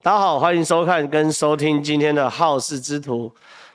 [0.00, 3.30] 大家好，欢迎收看跟收听今天的好事之徒。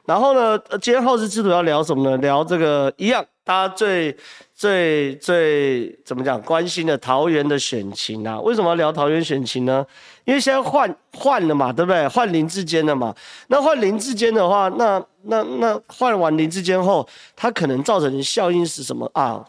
[0.05, 2.17] 然后呢，今天好事之徒要聊什么呢？
[2.17, 4.15] 聊这个一样，大家最
[4.55, 8.39] 最最怎么讲关心的桃园的选情啊？
[8.39, 9.85] 为什么要聊桃园选情呢？
[10.23, 12.07] 因为现在换换了嘛，对不对？
[12.07, 13.13] 换林志坚了嘛。
[13.47, 17.05] 那换林志坚的话，那那那换完林志坚后，
[17.35, 19.43] 它可能造成的效应是什么啊？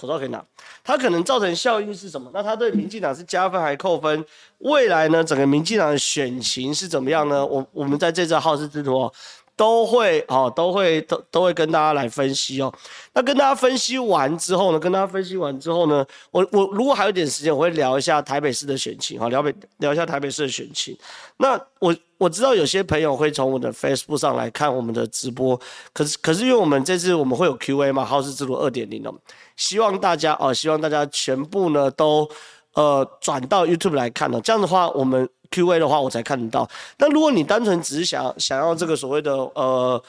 [0.00, 0.42] 口罩可以拿。
[0.82, 2.30] 它可能造成效应是什么？
[2.32, 4.24] 那它对民进党是加分还扣分？
[4.58, 5.22] 未来呢？
[5.22, 7.44] 整个民进党的选情是怎么样呢？
[7.44, 9.12] 我我们在这次好事之徒哦。
[9.56, 12.72] 都会哦，都会都都会跟大家来分析哦。
[13.12, 20.96] 那跟大家分析完之后呢，跟大家分析完之后呢，我我如果还有点时间，我会聊一下台北市的选情哈，聊北聊一下台北市的选情。
[21.36, 25.58] 那我我知道有些朋友会从我的 Facebook 上来看我们的直播，
[25.94, 29.14] 可是可是因为我们这次我们会有 QA 嘛，好事之路二点零哦，
[29.56, 32.28] 希望大家哦，希望大家全部呢都
[32.74, 35.26] 呃转到 YouTube 来看哦，这样的话我们。
[35.52, 36.70] Q&A 的话，我才看得到。
[36.98, 40.00] 那如果你单纯只是想想要这个所谓的呃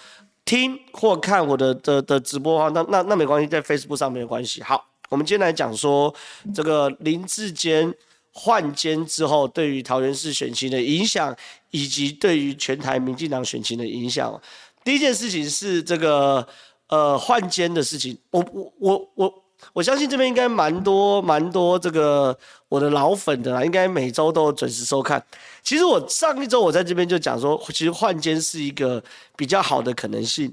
[0.45, 4.61] 听或看我的的的直播的话，那那那没关系，在 Facebook 上没有关系。
[4.61, 6.13] 好，我们今天来讲说
[6.53, 7.91] 这个林志坚
[8.31, 11.35] 换监之后，对于桃园市选情的影响，
[11.71, 14.39] 以及对于全台民进党选情的影响。
[14.83, 16.47] 第一件事情是这个
[16.87, 19.33] 呃换监的事情，我我我我。
[19.73, 22.35] 我相信这边应该蛮多蛮多这个
[22.67, 25.23] 我的老粉的啦，应该每周都准时收看。
[25.61, 29.01] 其实我上一周我在这边就讲说，其实换监是一个
[29.35, 30.51] 比较好的可能性。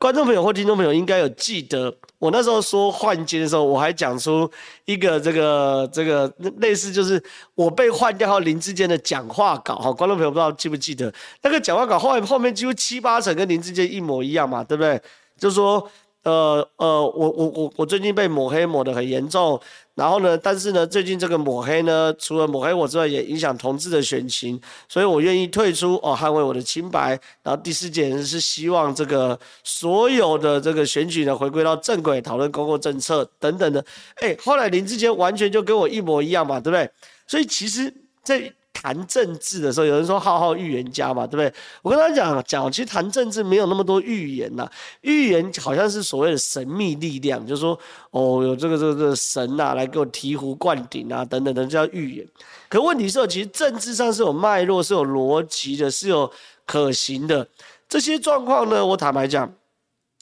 [0.00, 4.50] 观众朋友或听众朋友应该有记得，我那时候说换金的时候，我还讲出
[4.86, 6.26] 一个这个这个
[6.56, 7.22] 类似就是
[7.54, 9.92] 我被换掉后林志坚的讲话稿哈。
[9.92, 14.98] 观众朋友不知道记不记得那个讲话稿后来后面几乎七八成跟林志坚一模一样嘛，对不对？
[15.38, 15.86] 就是说。
[16.22, 19.58] 呃呃，我我我我最近被抹黑抹得很严重，
[19.94, 27.18] 然后呢，但是呢，最近这个抹黑呢，除了抹黑我之外，也影响同志的选情，所以我愿意退出哦，捍卫我的清白。
[27.42, 33.82] 然后第四点是希望这个所有的这个选举呢，回归到正轨，讨论公共政策等等的。
[34.16, 36.90] 哎，后来林志坚完全就跟我一模一样嘛，对不对？
[37.26, 37.92] 所以其实
[38.22, 38.52] 在。
[38.82, 41.52] 谈政治的时候，有人说浩浩预言家嘛，对不对？
[41.82, 47.78] 我跟他讲讲，其实谈政治没有那么多预言呐、啊，预言好像是所谓的神秘力量，就是说
[48.10, 52.26] 哦，有这个这个这个神呐、啊，来给我醍醐灌顶啊，等等等，叫预言。
[52.70, 56.30] 可问题是，其实政治上是有脉络、是有逻辑的，是有
[56.64, 57.46] 可行的。
[57.88, 59.52] 这些状况呢，我坦白讲，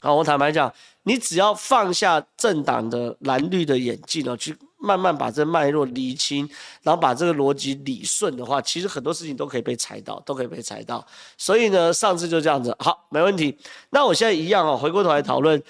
[0.01, 0.73] 啊，我坦白讲，
[1.05, 4.57] 你只要放下政党的蓝绿的眼镜哦，去。
[4.81, 6.49] 慢慢把这脉络理清，
[6.83, 11.05] 然后把这个逻辑理顺的话，其实很多事情都可以被猜到，都可以被猜到。
[11.37, 13.59] 所以呢，上次就这样子，好，没问题。
[13.91, 15.61] 那我现在一样哦，回过头来讨论，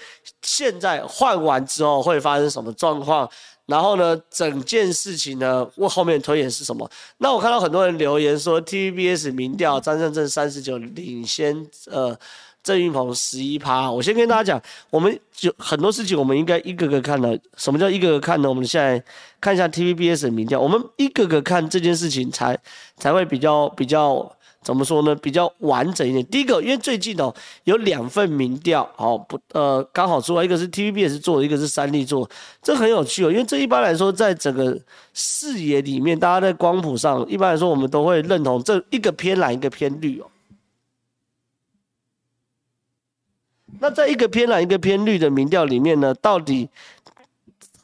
[0.41, 3.29] 现在换完之后会发生什么状况？
[3.65, 6.89] 然后呢，整件事情呢，我后面推演是什么？
[7.17, 12.17] 那我看到很多人留言说，TVBS 民调张善政三十九领先，呃。
[12.61, 17.39] 郑云鹏十一趴，我先跟大家讲，我们就很多事情，我们应该一个个看的。
[17.55, 18.49] 什么叫一个个看呢？
[18.49, 19.01] 我们现在
[19.39, 22.57] 看一下 TVBS 的民调，我们一个个看这件事情才
[22.97, 24.29] 才会比较比较
[24.61, 25.15] 怎么说呢？
[25.15, 26.25] 比较完整一点。
[26.25, 27.33] 第一个，因为最近哦
[27.63, 32.29] 有两份民调哦不呃刚好出来，一个是 TVBS 做的，一个是三立做，
[32.61, 33.31] 这很有趣哦。
[33.31, 34.77] 因为这一般来说，在整个
[35.13, 40.25] 视野里面，大家在光谱上一般来说，我们都会认同这一个偏蓝，一个偏绿哦。
[43.79, 46.69] 那在一个偏蓝一个偏绿的民调里面呢，到底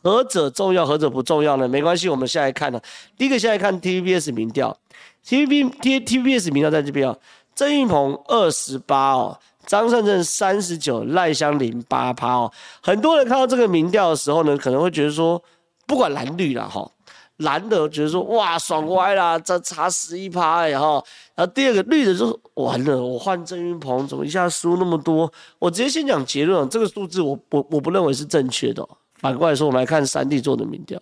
[0.01, 1.67] 何者重要，何者不重要呢？
[1.67, 2.79] 没关系，我们现在看呢。
[3.17, 4.77] 第一个现在看 TVBS 民调
[5.25, 7.17] ，TVB T TVBS 民调在这边哦，
[7.55, 12.51] 郑运鹏二十八哦，张善政三十九，赖香伶八趴哦。
[12.81, 15.41] 很多人看到这个民调的时候呢，可能会觉得说，
[15.87, 16.91] 不管蓝绿啦哈。
[17.39, 21.03] 蓝的觉得说哇爽歪啦，这差十一趴哎哈，
[21.35, 25.29] 然后第二个绿的就完了，我换郑云鹏怎么一下输那么多？
[25.59, 28.87] 我直接先讲结论，这个数字我我我不认为是正确的。
[29.15, 30.97] 反过来说，我们来看三立做的民调，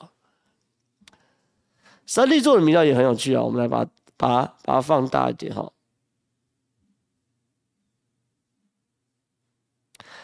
[2.08, 3.86] 三立做的民调也很有趣啊，我们来把
[4.18, 5.72] 把把它放大一点哈。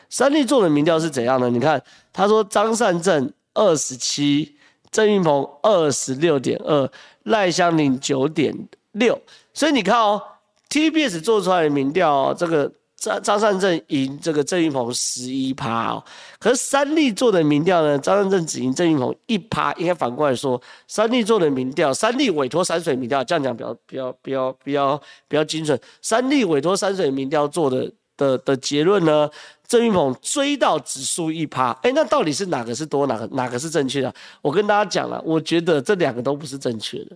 [0.10, 1.52] 三立做的民调是怎样呢？
[1.52, 4.56] 你看他说张善政二十七。
[4.92, 6.90] 郑运鹏二十六点二，
[7.24, 8.54] 赖香伶九点
[8.94, 9.20] 六，
[9.54, 10.22] 所以你看哦
[10.70, 16.04] ，TBS 做出来的民调哦，这个张张善政赢这个郑运鹏十一趴哦，
[16.40, 29.30] 可是三立做的民调呢，张善政只赢郑运鹏一趴，应该反过来说，三立做的民调，三立委托山水民调，这样讲比较比较比较比较比较精准，三立委托山水民调做的的的结论呢？
[29.70, 34.14] 郑云鹏追到指数一趴，哎，那到底是哪个是多，哪个哪个是正确的？
[34.42, 37.16] 我跟大家讲了，我觉得这两个都不是正确的。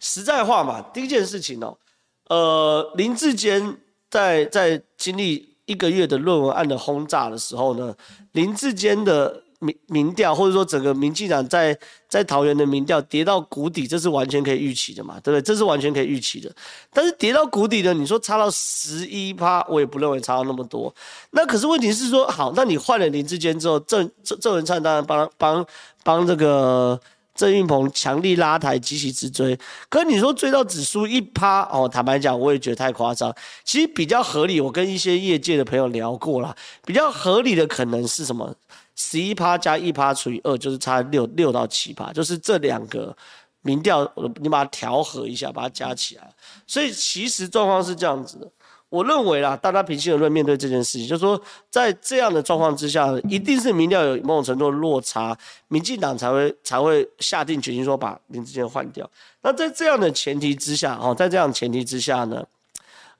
[0.00, 1.76] 实在话嘛，第一件事情哦，
[2.28, 3.76] 呃，林志坚
[4.08, 7.94] 在在经历一个月的论文案的轰炸的时候呢，
[8.32, 9.43] 林志坚的。
[9.60, 11.76] 民民调或者说整个民进党在
[12.08, 15.42] 在桃园的民调跌到谷底，这是完全可以预期的嘛，对不对？
[15.42, 16.50] 这是完全可以预期的。
[16.92, 20.94] 但是跌到谷底的，你说差到十一趴，我也不认为差到那么多。
[21.30, 25.66] 那可是问题是说，好，那你换了林志坚之后，郑郑郑文灿当然帮帮
[26.02, 27.00] 帮这个
[27.34, 29.58] 郑运鹏强力拉抬，急起直追。
[29.88, 33.34] 可你说追到只输一趴哦，坦白讲，我也觉得太夸张。
[33.64, 36.54] 其实比较合理，我跟一些业界的朋友聊过了，
[36.84, 38.54] 比较合理的可能是什么？
[38.96, 43.16] 十一趴加一趴除以二，就是差六六到七趴，就是这两个
[43.62, 44.08] 民调，
[44.40, 46.32] 你把它调和一下，把它加起来。
[46.66, 48.48] 所以其实状况是这样子的，
[48.88, 55.36] 我认为啦，大家平心而论面对这件事情，就是说在这样的状况之下，一定是民调有某种程度的落差，
[55.66, 59.10] 民进党才会才会下定决心说把林志坚换掉。
[59.42, 62.44] 那在这样的前提之下，哦，在这样的前提之下呢，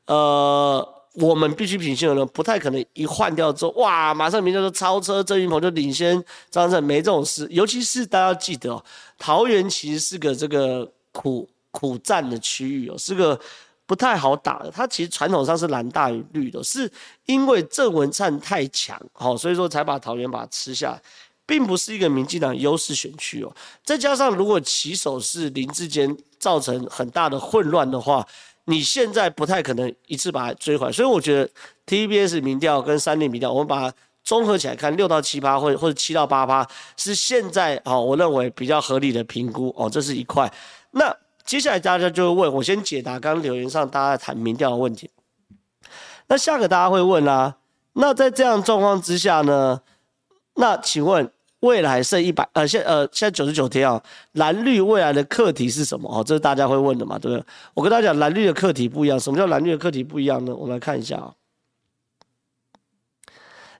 [0.06, 0.93] 呃。
[1.14, 6.20] 我们必须平心而论，不太可能一换掉之后，哇，马上民调就超车，郑运鹏就领先
[6.50, 7.46] 张善，没这种事。
[7.50, 8.84] 尤其是大家要记得哦，
[9.16, 13.38] 桃园其实是个这个苦苦战的区域哦，是个
[13.86, 14.70] 不太好打的。
[14.72, 16.90] 它其实传统上是蓝大于绿的，是
[17.26, 21.00] 因为郑文灿太强，好，所以说才把桃园把它吃下，
[21.46, 23.54] 并不是一个民进党优势选区哦。
[23.84, 28.26] 再加上如果骑手是林志坚，造成很大的混乱的话。
[28.66, 31.50] 你现在不太可能一次把它追回来，所以我觉得
[31.86, 36.66] TBS 民调跟三立民调，我们把它综合起来看，六到七趴或者或者七到八趴
[36.96, 40.50] 是现在哦，我认为比较合理的评估哦，这是一块。
[40.92, 41.14] 那
[41.44, 45.10] 接下来大家就会问我，先解答刚刚留言上大家谈民调的问题。
[46.28, 47.56] 那下个大家会问啦、啊，
[47.92, 49.82] 那在这样状况之下呢？
[50.54, 51.30] 那请问？
[51.64, 54.00] 未来剩一百呃，现呃现在九十九天啊，
[54.32, 56.06] 蓝绿未来的课题是什么？
[56.10, 57.46] 哦，这是大家会问的嘛，对不对？
[57.72, 59.18] 我跟大家讲，蓝绿的课题不一样。
[59.18, 60.54] 什么叫蓝绿的课题不一样呢？
[60.54, 61.32] 我们来看一下啊，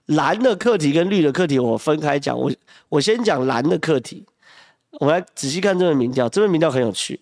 [0.07, 2.35] 蓝的课题跟绿的课题我分开讲。
[2.37, 2.51] 我
[2.89, 4.25] 我先讲蓝的课题，
[4.99, 7.21] 我们来仔细看这份民调，这份民调很有趣。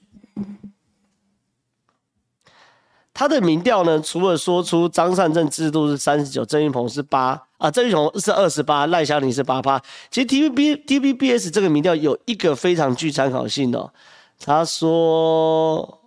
[3.13, 9.81] 他的民调呢，除了说出张善政制度是三十九，郑运鹏是八啊，郑运鹏是二十八，赖香伶是八趴。
[10.11, 13.93] 其实 T V B T V B S 这个民调有一个非常具参考性的、
[14.37, 16.01] 他说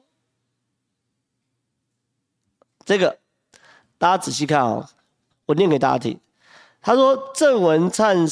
[2.85, 3.17] 这个
[3.97, 4.87] 大家仔细看哦，
[5.47, 6.21] 我念给大家听。
[6.83, 8.27] 他说郑文灿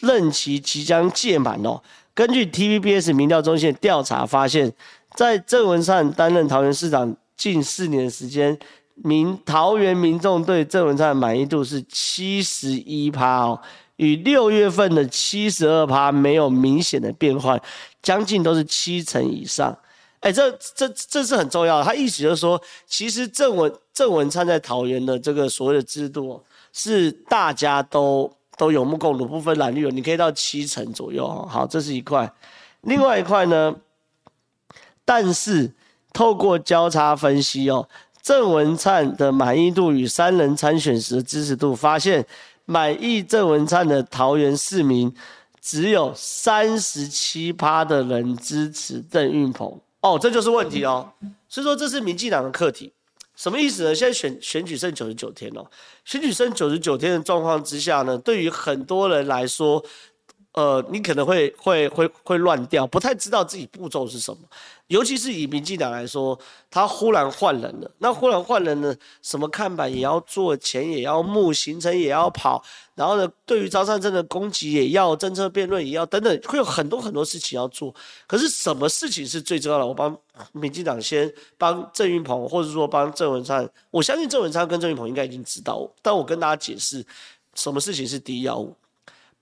[0.00, 1.80] 任期即将届满哦，
[2.14, 4.72] 根据 T V B S 民调中心调查发现，
[5.14, 7.16] 在郑文灿担任桃园市长。
[7.36, 8.56] 近四年的时间，
[8.96, 13.60] 民桃园民众对郑文灿的满意度是七十一趴哦，
[13.96, 17.60] 与六月份的七十二趴没有明显的变换，
[18.00, 19.76] 将近都是七成以上。
[20.20, 21.84] 哎，这这这是很重要的。
[21.84, 26.40] 他意思就是说，其实郑文郑文灿在桃园的这个所谓的制度，
[26.72, 31.26] 是大家都都有目共睹，不分蓝绿，你可以到七成左右。
[31.50, 32.32] 好，这是一块。
[32.82, 33.74] 另外一块呢，
[35.04, 35.74] 但是。
[36.16, 37.88] 透过交叉分析哦，
[38.24, 42.26] 郑文灿的满意度与三人参选时的支持度，发现
[42.64, 45.14] 满意郑文灿的桃园市民
[45.60, 51.12] 只有三十七趴的人支持郑运鹏哦，这就是问题哦。
[51.50, 52.90] 所以说这是民进党的课题，
[53.36, 53.94] 什么意思呢？
[53.94, 55.62] 现在选选举剩九十九天哦，
[56.06, 59.84] 选举剩九十九天的状况之下呢，对于很多人来说，
[60.52, 64.38] 呃，你可能会会会会乱掉，不太知道自己步骤是什么。
[64.88, 66.38] 尤其是以民进党来说，
[66.70, 72.62] 他忽然换人了，那忽然换人呢，什么看板也要做，钱也要募，行程也要跑，
[72.94, 77.94] 然后呢，对于张善政的攻击也要，政策辩论也要，等等，会有很多很多事情要做。
[78.26, 79.86] 可是什么事情是最重要的？
[79.86, 80.14] 我帮
[80.52, 87.02] 民进党先帮郑运鹏，或者说帮郑文灿，我相信郑文灿跟郑运鹏应该已经知道，但我跟大家解释，
[87.54, 88.76] 什么事情是第一要务，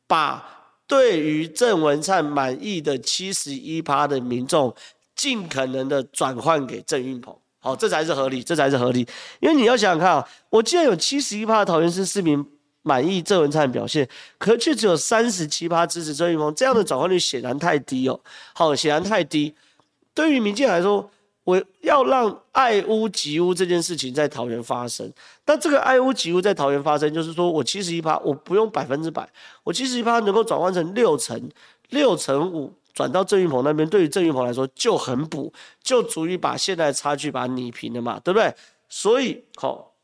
[0.06, 4.72] 把对于郑文灿满意的七十一趴的民众。
[5.23, 9.07] 尽可能的转换给郑运鹏，好，这才是合理，这才是合理。
[9.38, 12.45] 因为你要想想看啊，我既然有七十一趴桃园市市民
[12.83, 18.19] 满意郑文灿表现，可却只有三十七趴支持郑运鹏，这样的转换率显然太低哦。
[18.52, 19.55] 好，显然太低。
[20.12, 21.09] 对于民进来说，
[21.45, 25.09] 我要让爱屋及乌这件事情在桃园发生，
[25.45, 29.29] 但这个爱屋及乌在桃园发生，就是说我七十一趴，我不用百分之百，
[29.62, 31.49] 我七十一趴能够转换成六成，
[31.91, 32.75] 六成五。
[32.92, 38.54] 转到郑云鹏那边，对于郑云鹏来说就很补，就足以把现在的差距把它弭平了嘛，对不对？
[38.88, 39.94] 所以好、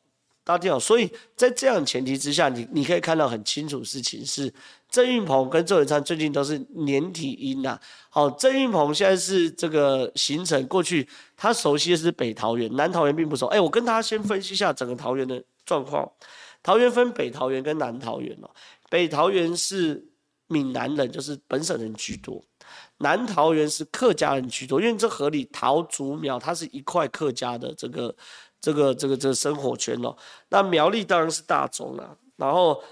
[0.42, 4.50] 大家听好，所以在这样前提之下，你你可以看到很清楚事情是
[4.88, 7.78] 郑云鹏跟周文灿最近都是连体婴呐。
[8.08, 13.46] 好，郑云鹏现在是这个行程，过去他熟悉的是北桃园，南桃园并不熟。
[13.48, 16.10] 哎，我跟大家先分析一下整个桃园的状况。
[16.62, 18.50] 桃园分北桃园跟南桃园哦，
[18.88, 20.02] 北桃园是
[20.46, 22.42] 闽南人，就是本省人居多；
[22.98, 28.14] 南桃园是客家人居多，因为这合理，桃竹苗它是一块客家的这个
[28.60, 30.16] 这个这个这个生活圈哦。
[30.48, 32.82] 那苗栗当然是大宗啦，然后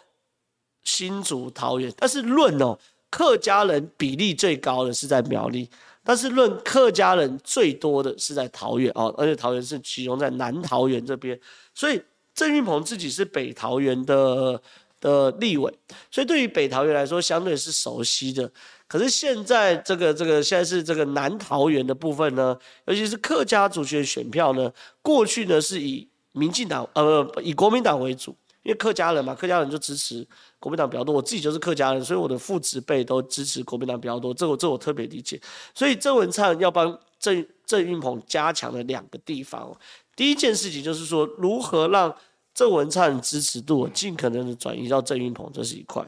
[0.84, 2.78] 新竹、桃园，但是论哦，
[3.10, 5.68] 客家人比例最高的是在苗栗，
[6.02, 11.38] 但是论客家人最多的是在桃园哦，而且桃园是集中在南桃园这边，
[11.74, 12.02] 所以。
[12.36, 14.60] 郑运鹏自己是北桃园的
[15.00, 15.72] 的立委，
[16.10, 18.52] 所以对于北桃园来说，相对是熟悉的。
[18.88, 30.26] 可是现在这个这个现在是这个南桃园的部分呢，尤其是客家族群的选票呢，过去呢是以民进党呃不以国民党为主，因为客家人嘛，客家人就支持
[30.58, 31.14] 国民党比较多。
[31.14, 35.40] 我自己就是客家人，所以我的父执辈都支持国民党比较多，这我这我特别理解。
[35.74, 39.74] 所以郑文灿要帮郑郑运鹏加强的两个地方。
[40.14, 42.14] 第一件事情就是说，如何让
[42.54, 46.02] 郑文灿支持度尽可能的转移到郑运鹏，这是一块；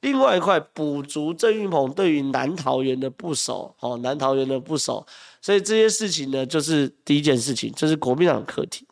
[0.00, 5.06] 另外一块补足郑运鹏对于南桃园的不熟，哦，南桃园的不熟，
[5.42, 8.86] 所以这些事情呢，就是第一件事情，这是国民党课题。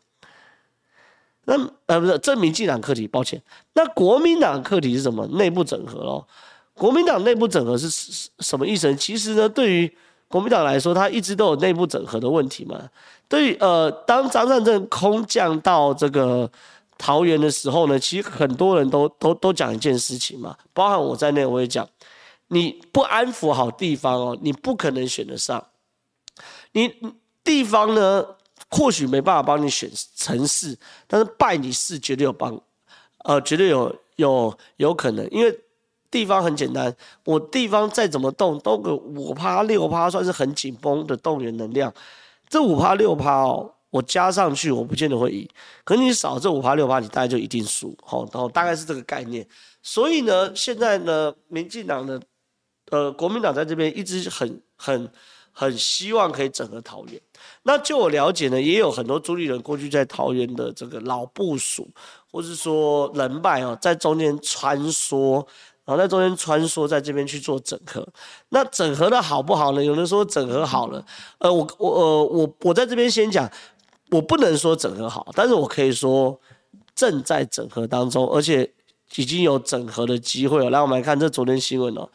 [1.45, 1.55] 那
[1.87, 3.41] 呃，不是，证明进党课题，抱歉。
[3.73, 5.25] 那国民党课题是什么？
[5.27, 6.27] 内部整合咯。
[6.75, 8.95] 国民党内部整合是什么意思呢？
[8.95, 9.91] 其实呢，对于
[10.27, 12.79] 国民党来说，他一直都有内部整合的问题嘛。
[13.27, 16.49] 对于呃，当张善政空降到这个
[16.99, 21.87] 桃园的时候呢，其实很多人都都都讲一件事情嘛，包含我在内，我也讲，
[22.49, 25.65] 你不安抚好地方哦，你不可能选得上。
[26.73, 26.93] 你
[27.43, 28.25] 地方呢，
[28.69, 30.77] 或许没办法帮你选城市，
[31.07, 32.61] 但是拜你市绝对有帮，
[33.23, 35.59] 呃，绝对有有有可能，因为
[36.11, 41.93] 地方很简单，我地方再怎么动，都个五趴六趴，算是很紧绷的动员能量。
[42.49, 45.47] 这五趴六趴哦，我加上去，我不见得会赢。
[45.83, 47.97] 可你少这五趴六趴，你大概就一定输。
[48.03, 49.47] 好，然后大概是这个概念。
[49.81, 52.21] 所以呢，现在呢，民进党的
[52.91, 55.11] 呃国民党在这边一直很很
[55.51, 57.19] 很希望可以整合桃园。
[57.63, 61.89] 那就我了解呢，也有很多朱立伦过去在桃园的这个老部署，
[62.31, 65.45] 或是说人脉哦，在中间穿梭。
[65.85, 68.07] 然后在中间穿梭，在这边去做整合，
[68.49, 69.83] 那整合的好不好呢？
[69.83, 71.03] 有人说整合好了，
[71.39, 73.49] 呃，我我呃我我在这边先讲，
[74.11, 76.39] 我不能说整合好，但是我可以说
[76.95, 78.71] 正在整合当中，而且
[79.15, 80.69] 已经有整合的机会了。
[80.69, 82.09] 来，我们来看这昨天新闻哦，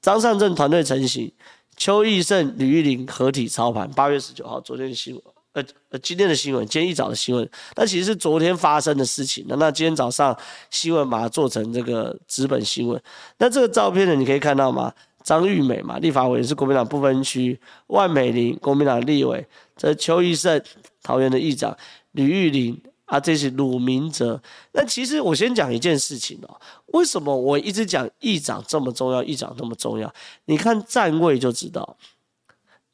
[0.00, 1.32] 张善政团队成型，
[1.76, 5.22] 邱毅胜、吕玉玲合体操盘，八月十九号，昨天的新闻。
[5.54, 9.44] 呃呃，今天的新闻，今天一早的新闻，那其实是昨天发生的事情。
[9.48, 10.36] 那那今天早上
[10.68, 13.00] 新闻把它做成这个纸本新闻。
[13.38, 14.92] 那这个照片呢，你可以看到吗？
[15.22, 19.40] 张玉美嘛，立法委员是国民党不分区；万美玲，国民党立委；
[19.76, 20.60] 这邱奕胜，
[21.04, 21.72] 桃园的议长；
[22.10, 24.42] 吕玉玲啊，这是鲁明哲。
[24.72, 29.22] 那其实我先讲一件事情哦，为什么我一直讲议长这么重要？
[29.22, 30.12] 议长那么重要？
[30.46, 31.96] 你看站位就知道，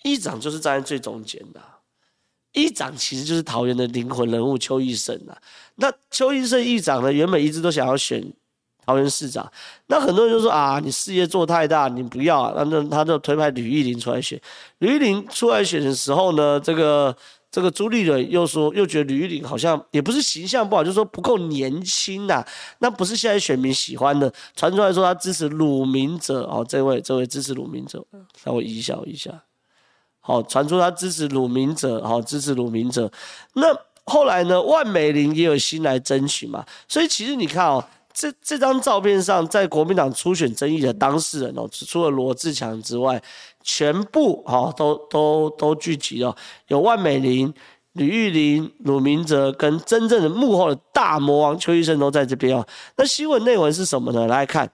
[0.03, 1.61] 议长就是站在最中间的。
[2.53, 5.39] 议长其实就是桃园的灵魂人物邱奕胜啊。
[5.77, 8.21] 那邱奕胜议长呢，原本一直都想要选
[8.85, 9.49] 桃园市长。
[9.87, 12.65] 那很多人就说啊，你事业做太大，你不要啊。
[12.65, 14.41] 那他就推派吕玉玲出来选。
[14.79, 17.17] 吕玉玲出来选的时候呢，这个
[17.51, 22.45] 这个朱立伦又说，又觉得吕玉玲好像也不是形象不好，就是说不够年轻呐。
[22.79, 24.33] 那不是现在选民喜欢的。
[24.55, 28.05] 传出来说他支持鲁明哲哦，这位这位支持鲁明哲，
[28.43, 29.43] 稍微移一下一下。
[30.21, 33.11] 好，传出他支持鲁明哲，好，支持鲁明哲。
[33.55, 33.67] 那
[34.05, 34.61] 后来呢？
[34.63, 36.65] 万美玲也有心来争取嘛。
[36.87, 43.23] 所以其实你看哦，这这张照片上，在国民党初选争议的当事人哦，除了罗志强之外，
[43.63, 46.35] 全部好都都都聚集了。
[46.69, 47.53] 有万美玲、
[47.93, 52.67] 吕玉玲、鲁明哲，跟真正的幕后的大魔王邱医生都在这边哦。
[52.97, 54.27] 那新闻内文是什么呢？
[54.27, 54.71] 来看。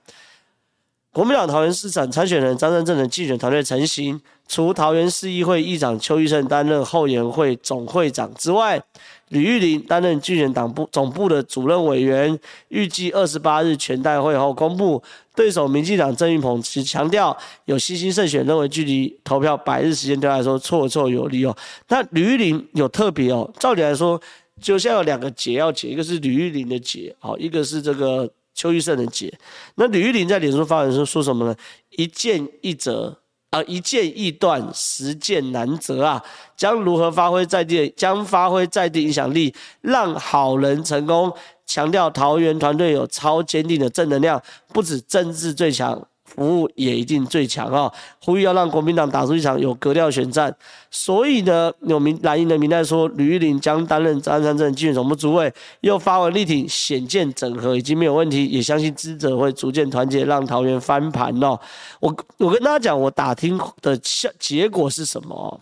[1.12, 8.82] 国民党桃园市长参选人张善政的竞选团队成型，除桃园市议会议长邱奕胜担任后援会总会长之外，
[9.28, 12.38] 吕玉玲担任竞选党部总部的主任委员。
[12.68, 15.02] 预计二十八日全代会后公布
[15.35, 21.56] 对手，民进党郑运鹏其强调有信心胜选，认为距离投票百日时间对他来说绰绰有余哦。
[21.88, 24.21] 那吕玉玲有特别哦，照理来说，
[24.61, 28.30] 就像有两个结要解，一个是吕玉玲的结，好，一个是这个。
[28.59, 29.30] 邱奕胜的结，
[29.75, 31.54] 那吕玉玲在脸书发文说说什么呢？
[31.90, 33.14] 一剑一折
[33.56, 36.22] 啊，一剑易断，十剑难折啊！
[36.54, 41.32] 将如何发挥在地，将发挥在地影响力，让好人成功，
[41.64, 44.42] 强调桃园团队有超坚定的正能量，
[44.75, 46.06] 不止政治最强。
[46.26, 47.90] 服务也一定最强啊！
[48.23, 50.54] 呼吁要让国民党打出一场有格调选战。
[50.90, 61.59] 所以呢，有民蓝营的民代说，吕玉玲将担任张善政竞选总部主委，又发文力挺，显见整合已经没有问题，也相信支者会逐渐团结，让桃园翻盘哦。
[62.00, 65.61] 我我跟大家讲，我打听的下结果是什么？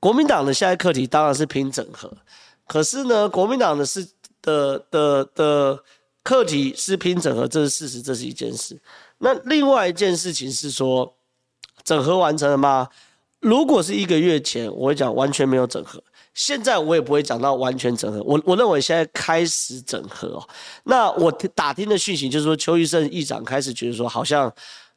[0.00, 2.10] 国民党的下一课题当然是拼整合，
[2.66, 4.04] 可是呢，国民党的是
[4.42, 5.78] 的的的
[6.22, 8.80] 课题是拼整合，这是事实，这是一件事。
[9.18, 11.12] 那另外一件事情是说，
[11.82, 12.88] 整合完成了吗？
[13.40, 16.00] 如果是一个月前，我会讲完全没有整合。
[16.32, 18.22] 现在我也不会讲到完全整合。
[18.22, 20.48] 我我认为现在开始整合哦。
[20.84, 24.52] 那我打听的讯息就是说，邱奕胜议长开始觉得说，好像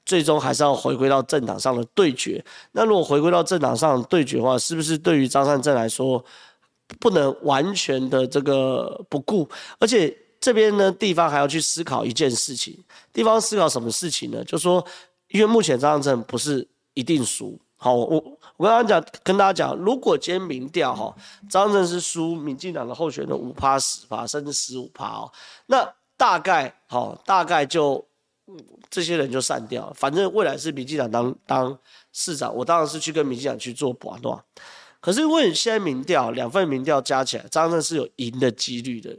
[0.06, 2.44] 最终还是要回归到政党上的对决。
[2.72, 6.24] 那如果回归到政党上对决的话，是不是对于张善政来说，
[7.00, 9.50] 不能完全的这个不顾？
[9.80, 10.16] 而且。
[10.40, 12.78] 这边呢，地方还要去思考一件事情。
[13.12, 14.44] 地方思考什么事情呢？
[14.44, 14.86] 就是说，
[15.30, 17.60] 因为目前张政不是一定输。
[17.78, 21.16] 好，我我刚刚讲，跟大家讲，如果今天民调哈，
[21.50, 25.32] 张政是输民进党的候选人五趴十趴，甚至十五趴哦，
[25.66, 28.04] 那大概好，大概就
[28.90, 29.94] 这些人就散掉了。
[29.94, 31.78] 反正未来是民进党当当
[32.14, 34.40] 市长，我当然是去跟民进党去做搏斗。
[35.02, 39.16] 可是，问现在民调，两份民调加起来，张政是有赢的几率的。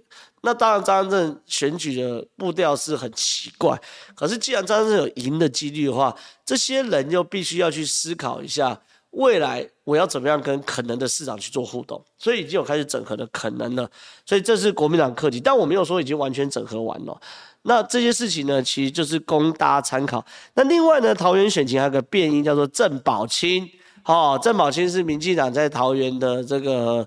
[0.47, 3.77] 那当然，张正选举的步调是很奇怪。
[4.15, 12.01] 可是，既然张正有赢的几率的话，这些人就必须要去思考一下，未来我要怎么样跟可能的市长去做互动。
[12.17, 13.91] 所以，已经有开始整合的可能了。
[14.25, 15.41] 所以，这是国民党课题。
[15.41, 17.21] 但我没有说已经完全整合完了。
[17.63, 20.25] 那这些事情呢，其实就是供大家参考。
[20.55, 23.69] 那另外呢，桃园选情还有个变音，叫做郑宝清。
[24.05, 27.05] 哦，郑宝清是民进党在桃园的这个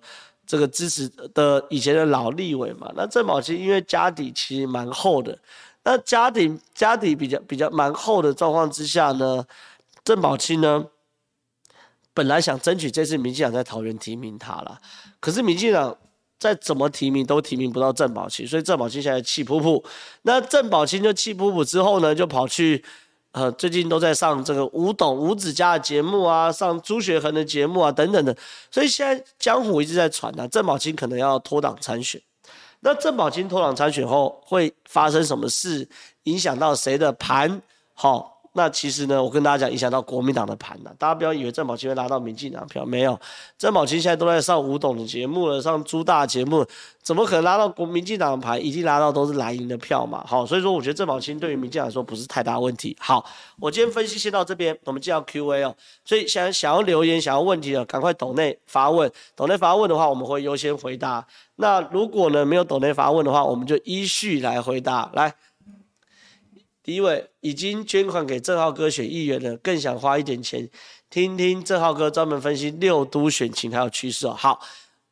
[0.50, 2.92] 这个支持的以前的老立委嘛。
[2.96, 5.38] 那郑宝清因为家底其实蛮厚的，
[5.84, 9.46] 那家底家底比较比较蛮厚的状况之下呢，
[10.04, 10.84] 郑宝清呢
[12.16, 14.82] 本来想争取这次民进党在桃园提名他了，
[15.20, 15.96] 可是民进党
[16.40, 19.84] 再怎么提名都提名不到郑宝清，所以郑宝清现在气噗噗。
[20.24, 22.84] 那郑宝清就气噗噗之后呢，就跑去。
[23.32, 28.36] 呃，最近都在上这个吴董、吴子嘉的节目啊，上朱学恒的节目啊，等等的，
[28.72, 32.22] 所以现在江湖一直在传啊，郑宝清可能要脱党参选。
[32.80, 35.88] 那郑宝清脱党参选后会发生什么事，
[36.24, 37.62] 影响到谁的盘？
[37.94, 38.39] 好。
[38.54, 40.94] 那其实呢，我跟大家讲，影响到国民党的盘了。
[40.98, 43.20] 大家不要以为郑宝清会拿到民进党票，没有。
[43.58, 46.66] 郑宝清现在都在上吴董的节目了，上朱大节目，
[47.04, 48.64] 怎么可能拿到国民进党的盘？
[48.64, 50.24] 已经拿到都是蓝营的票嘛。
[50.26, 52.98] 好，所以说我觉得郑宝清对于民进党来说不是太大问题。
[53.00, 53.24] 好，
[53.60, 55.76] 我今天分析先到这边，我们进到 Q&A 哦。
[56.04, 59.12] 所以想想要留言、想要问题的，赶快抖内发问。
[59.36, 61.26] 抖内发问的话，我们会优先回答。
[61.58, 65.10] 那如果呢没有抖内发问的话，我们就依序来回答。
[65.14, 65.34] 来。
[66.90, 70.70] 因为已经捐款给郑浩哥选议员了，更想花一点钱
[71.10, 74.34] 听听郑浩哥专门分析六都选情还有趋势哦。
[74.38, 74.60] 好，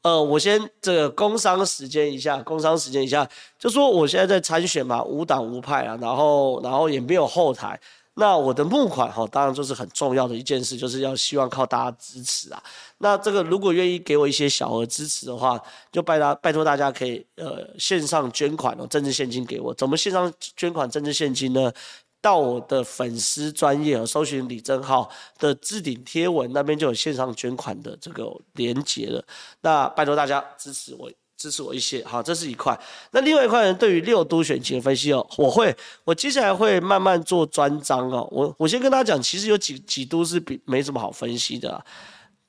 [0.01, 7.79] 呃，我先这个工商时间一下，工商时间一下，就说我现在在参选嘛，无党无派啊，然后然后也没有后台。
[8.19, 12.61] 那我的募款哈，当然就是很重要的一件事，就是要希望靠大家支持啊。
[12.97, 19.71] 那这个如果愿意给我一些小额支持的话，就拜大拜托大家可以呃线上捐款哦，政治现金给我。
[19.73, 21.71] 怎么线上捐款政治现金呢？
[22.19, 29.23] 到我的粉丝专业和搜寻李正浩的置顶贴文那边就有线上捐款的这个连接了。
[29.61, 31.09] 那拜托大家支持我。
[31.37, 32.77] 支持我一些，好，这是一块。
[33.11, 33.73] 那另外一块呢？
[33.73, 38.27] 对于六都选情的分析哦，我会，我接下来会慢慢做专章哦。
[38.31, 41.85] 我我先跟大家讲，其实有几几都是比没什么好分析的，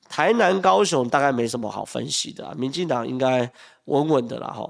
[0.09, 3.49] 台南、高雄大概没什么好分析的，民进党应该
[3.85, 4.67] 稳稳的啦哈。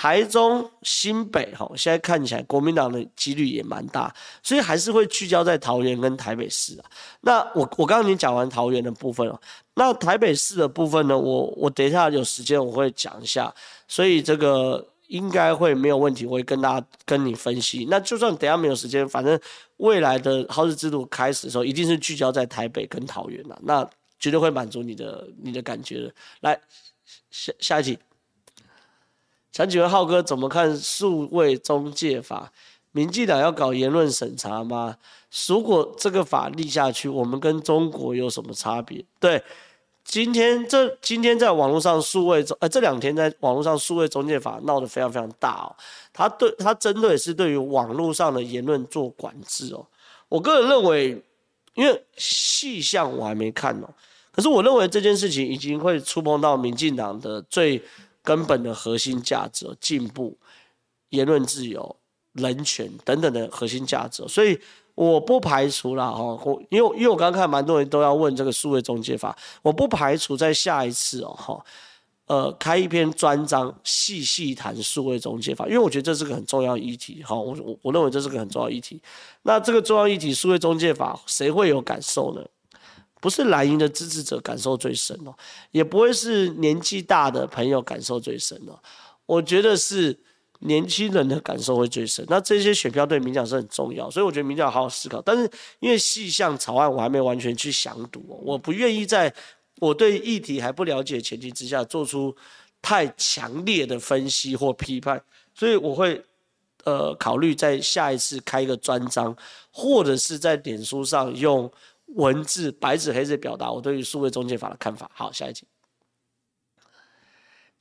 [0.00, 6.84] 台中、新北，哈，现在看起来国民党的几率也蛮大，所以还是会聚焦在桃园跟台北市啊。
[7.22, 9.40] 那我我刚刚已经讲完桃园的部分了，
[9.74, 11.18] 那台北市的部分呢？
[11.18, 13.52] 我我等一下有时间我会讲一下，
[13.88, 17.84] 所以这个应该会没有问题，我会跟大家跟你分析。
[17.90, 19.36] 那就算等下没有时间，反正
[19.78, 23.84] 未来的好事之徒开始的时候，一定是聚焦在台北跟桃园了，那
[24.20, 26.14] 绝对会满足你的你的感觉的。
[26.42, 26.56] 来，
[27.32, 27.98] 下下一题。
[29.58, 32.52] 想请问浩哥怎么看数位中介法？
[32.92, 34.96] 民进党要搞言论审查吗？
[35.48, 39.04] 如果这个法立下去，我们跟中国有什么差别？
[39.18, 39.42] 对，
[40.04, 45.74] 今天这今天在网络上数位中，呃，这两天在网络上数位中介法闹得非常非常大哦。
[46.12, 49.84] 他对他针对是对于网络上的言论做管制哦。
[50.28, 51.20] 我个人认为，
[51.74, 53.90] 因为细项我还没看哦，
[54.30, 57.82] 可是我认为这件事情已经会触碰到民进党的最。
[58.28, 60.36] 根本的核心价值，进步、
[61.08, 61.96] 言论自由、
[62.34, 64.22] 人权等等的核心价值。
[64.28, 64.60] 所以
[64.94, 71.64] 我不排除啦，哈，我因为因为我刚刚看蛮多人都要问这个数位中介法，我不排除在下一次哦，哈。
[72.26, 77.22] 呃，开一篇专章，细细谈数位中介法，因为我觉得这是个很重要议题。
[77.22, 79.00] 好，我我我认为这是个很重要议题。
[79.44, 82.44] 那这个重要议题，数位中介法，谁会有感受呢？
[83.20, 85.34] 不是蓝营的支持者感受最深哦，
[85.70, 88.78] 也不会是年纪大的朋友感受最深哦。
[89.26, 90.18] 我觉得是
[90.60, 92.24] 年轻人的感受会最深。
[92.28, 95.20] 那这些选票对民进党是很重要，所以我觉得民进党好好思考。
[95.22, 95.50] 但是
[95.80, 99.32] 因为细项草案我还没完全去详读，我不愿意在。
[99.80, 102.34] 我对议题还不了解的前提之下，做出
[102.82, 105.22] 太强烈的分析或批判，
[105.54, 106.20] 所以我会
[106.82, 109.32] 呃考虑在下一次开一个专章，
[109.70, 111.70] 或者是在脸书上用
[112.14, 115.10] 文字白纸黑字表达我对于数位中介法的看法。
[115.14, 115.64] 好，下一集，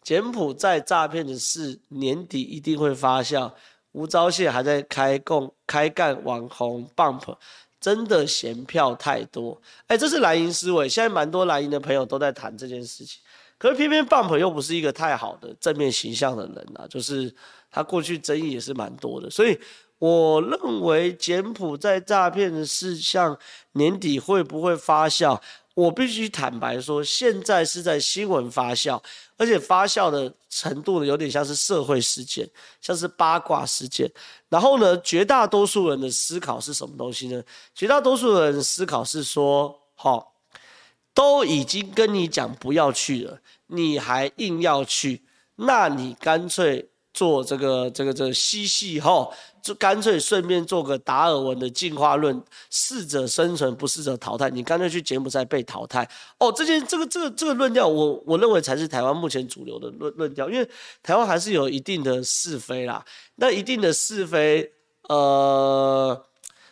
[0.02, 3.54] 柬埔寨诈骗的事年底一定会发酵，
[3.92, 7.36] 吴钊燮还在开供开干网红 bump。
[7.80, 10.90] 真的嫌票太多，哎，这是蓝营思维。
[10.90, 13.22] 现在蛮多蓝营的朋友都在谈这件事情，
[13.60, 17.34] 可是偏偏 Bump 又不是一个太好的正面形象的人啊，就是
[17.70, 19.58] 他过去争议也是蛮多的，所以
[19.99, 23.38] 我认为柬埔寨诈骗的事项
[23.71, 25.39] 年底会不会发酵？
[25.73, 28.99] 我必须坦白说，现在是在新闻发酵，
[29.38, 32.49] 而且发酵的程度呢，有点像是社会事件，
[32.81, 34.12] 像是八卦事件。
[34.49, 37.43] 然后呢，绝大多数人的思考是什么东西呢？
[37.75, 40.33] 绝大多数人的思考是说，好，
[41.13, 45.23] 都已经跟你讲不要去了，你还硬要去，
[45.55, 46.89] 那你干脆。
[47.17, 54.51] 做这个这个这个嬉戏后，就干脆顺便做个达尔文的进化论，适者生存，不适者淘汰。
[54.51, 56.53] 你干脆去柬埔寨被淘汰哦。
[56.56, 60.69] 这件这个这个这个论调，我我认为才是台湾目前主流的论论调，因为
[61.01, 63.03] 台湾还是有一定的是非啦。
[63.38, 64.71] 那一定的是非，
[65.10, 66.23] 呃，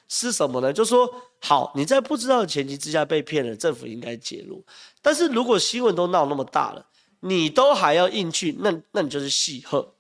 [0.08, 0.72] 是什么呢？
[0.72, 1.10] 就是说，
[1.42, 4.64] 好，你在不知道的前提之下被骗了，政府应该介入。
[5.02, 6.86] 但是如果新闻都闹那么大了，
[7.22, 9.95] 你都还要硬去，那那你就是戏贺。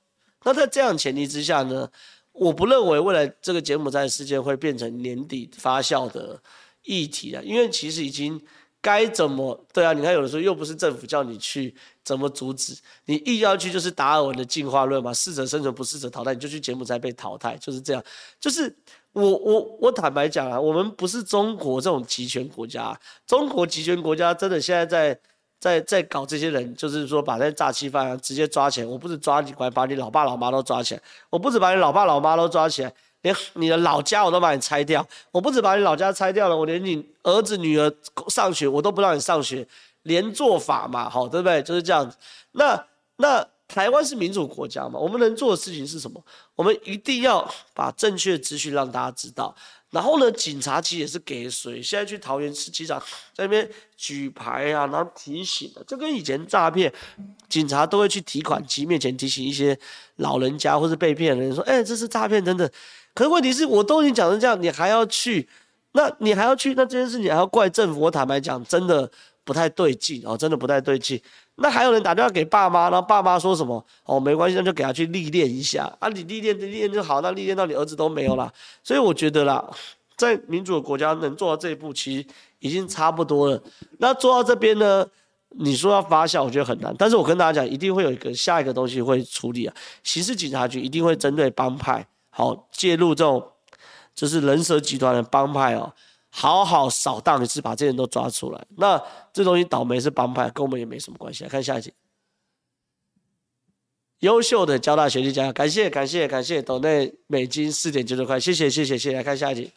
[0.46, 1.90] 那在这样前提之下呢，
[2.32, 6.40] 我不认为未来这个柬埔寨事件会变成年底发酵的
[6.84, 8.40] 议题啊，因为其实已经
[8.80, 9.92] 该怎么对啊？
[9.92, 12.78] 你看有的时候又不是政府叫你去，怎么阻止？
[13.06, 18.04] 你硬要去就是达尔文的进化论嘛，适者生存，不适者淘汰，你就去柬埔寨被淘汰，就是这样。
[18.40, 18.72] 就是
[19.14, 25.20] 我我我坦白讲啊，我们不是中国这种集权国家，中国集权国家真的现在在。
[25.66, 28.86] 在在搞这些人，就是说把那些诈欺犯啊直接抓起来。
[28.86, 31.02] 我不止抓你，我还把你老爸老妈都抓起来。
[31.32, 35.04] 我不止把你老爸老妈都抓起来，连你的老家我都把你拆掉。
[35.32, 37.92] 我不止把你老家拆掉了，我连你儿子女儿
[38.28, 39.68] 上学我都不让你上学，
[40.04, 41.64] 连坐法嘛，好，对不对？
[41.64, 42.16] 就是这样子。
[42.52, 42.86] 那
[43.18, 46.24] 那台湾是民主国家嘛，我们能做的事情是什么？
[46.56, 49.56] 我们一定要把正确的资讯让大家知道。
[49.90, 51.82] 然后呢，警察其实也是给水。
[51.82, 53.00] 现在去桃园市机场，
[53.34, 56.92] 在那边举牌啊，然后提醒的，就跟以前诈骗，
[57.48, 59.78] 警察都会去提款机面前提醒一些
[60.18, 62.70] 老人家或是被骗的人说：“哎，这是诈骗等等。”
[63.16, 65.48] 可是问题是，我都已经讲成这样，你还要去？
[65.94, 66.74] 那你还要去？
[66.76, 68.02] 那这件事你还要怪政府？
[68.02, 69.10] 我坦白讲，真的
[69.46, 71.22] 不太对劲哦，真的不太对劲。
[71.58, 73.84] 那还有人打电话给爸妈，然后爸妈说什么？
[74.04, 76.10] 哦，没关系，那就给他去历练一下啊！
[76.10, 78.52] 你历练历练就好，那历练到你儿子都没有了。
[78.84, 79.66] 所以我觉得啦，
[80.18, 82.26] 在民主的国家能做到这一步，其实
[82.60, 83.62] 已经差不多了。
[84.00, 85.08] 那做到这边呢，
[85.50, 86.94] 你说要发酵，我觉得很难。
[86.98, 89.74] 但是我跟大家讲，一定会有一个下一个东西会处理啊。
[90.04, 93.42] 刑事警察局一定会针对帮派，好介入这种
[94.14, 95.94] 就是人蛇集团的帮派哦。
[96.38, 98.62] 好好扫荡一次，把这些人都抓出来。
[98.76, 101.46] 那这东西倒霉是帮派，跟我们也没什么关系。
[101.46, 101.94] 来看下一集，
[104.20, 109.16] 优秀的交大学弟家，感谢感谢感谢，斗内美金四点九九块，谢谢谢谢谢谢。
[109.16, 109.72] 来看下一集，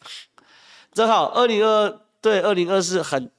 [0.93, 3.31] 正好二零二对二零二四很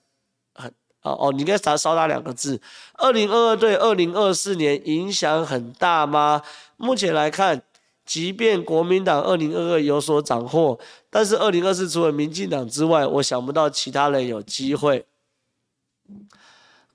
[0.55, 2.61] 很哦哦，你应该少少打两个字。
[2.93, 6.41] 二零二二对二零二四年影响很大吗？
[6.77, 7.63] 目前来看。
[8.09, 10.79] 即便国民党二零二二有所斩获，
[11.11, 15.05] 但是二零二四除了民进党之外，我想不到其他人有机会。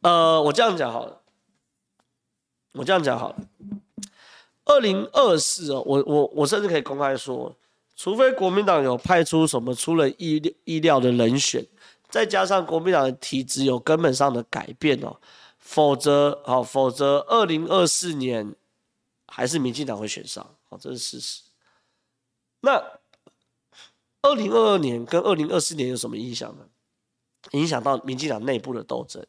[0.01, 1.21] 呃，我这样讲好了，
[2.73, 3.37] 我这样讲好了。
[4.65, 7.55] 二零二四哦，我我我甚至可以公开说，
[7.95, 11.65] 除非国民党有派出什么出了意意料的人选，
[12.09, 15.17] 再加上国民党的体制有根本上的改变哦，
[15.61, 18.53] 否则好，否则二零二四年
[19.29, 20.45] 还是民进党会选上。
[20.81, 21.43] 这是事实。
[22.61, 22.83] 那
[24.23, 26.65] 二零二二年跟二零二四年有什么影响呢？
[27.53, 29.23] 影响到民进党内部的斗争。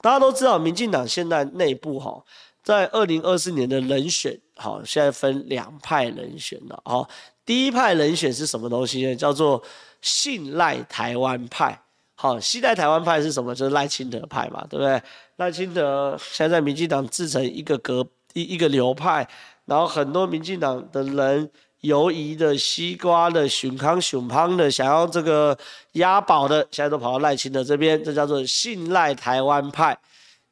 [0.00, 2.24] 大家都知道，民进党现在内部哈，
[2.62, 6.82] 在二零二四年的人选，好，现在分两派人选了。
[6.84, 7.08] 好，
[7.44, 9.14] 第一派人选是什么东西呢？
[9.14, 9.62] 叫做
[10.00, 11.78] 信赖台湾派。
[12.14, 13.54] 好，信赖台湾派是什么？
[13.54, 15.02] 就是赖清德派嘛，对不对？
[15.36, 19.28] 赖清德现在在民进党自成一个格一一个流派，
[19.66, 25.56] 然后很多民进党的人，犹疑的、西瓜的、熊康熊胖的，想要这个
[25.92, 29.98] 押宝的，现在都跑到赖清德这边，这叫做信赖台湾派。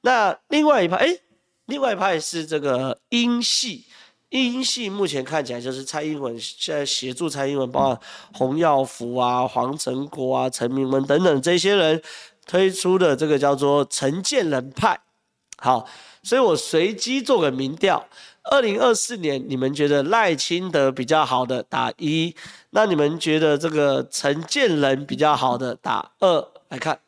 [0.03, 1.09] 那另外一派，哎。
[1.67, 3.85] 另外一派是这个英系，
[4.31, 8.01] 英系目前看起来就是蔡英文现在协助蔡英文，包括
[8.35, 12.03] 洪耀福啊、黄成国啊、陈明文等等这些人
[12.45, 14.99] 推出的这个叫做陈建仁派。
[15.59, 15.87] 好，
[16.25, 18.05] 所以我随机做个民调，
[18.45, 22.35] 二零二四年你们觉得赖清德比较好的打一，
[22.71, 27.01] 那你们觉得这个陈建仁比较好的打二，来看。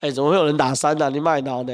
[0.00, 1.72] 哎、怎么会有人打三呢、你卖脑呢？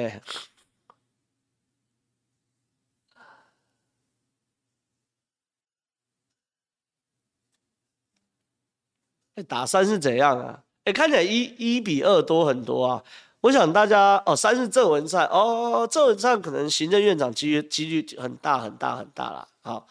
[9.43, 10.61] 打三是怎样啊？
[10.85, 13.03] 哎、看起来一一比二多很多啊！
[13.41, 19.47] 我想大家哦，三是郑文灿哦，郑文灿可能行政院长几率几率很大很大很大啦。
[19.63, 19.87] 好，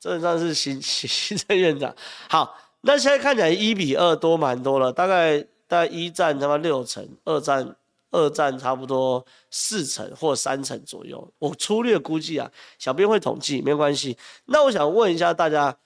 [0.00, 1.94] 郑文灿是行 行政院长。
[2.28, 5.46] 好，那现在看起来一比二多蛮多了，大概。
[5.70, 7.76] 大概一占他妈六成，二战
[8.10, 11.30] 二战差不多四成或三成左右。
[11.38, 14.16] 我粗略估计啊，小编会统计，没关系。
[14.46, 15.76] 那我想问一下大家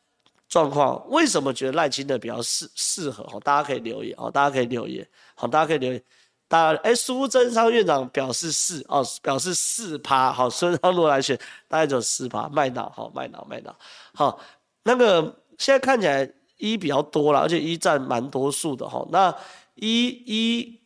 [0.53, 3.27] 状况，为什么觉得赖清德比较适适合？
[3.27, 6.03] 好，大家可以留言哦，大家可以留言，好，大家可以留言。
[6.47, 10.31] 大家哎，苏贞昌院长表示四哦，表示四趴。
[10.31, 11.35] 好，孙昌如果来选，
[11.69, 12.51] 大概就四趴。
[12.51, 13.75] 卖脑好，卖脑卖脑
[14.15, 14.39] 好。
[14.83, 15.23] 那个
[15.57, 19.03] 现在看起来一比较多了，而且一占蛮多数的哈。
[19.11, 19.35] 那
[19.77, 20.81] 一一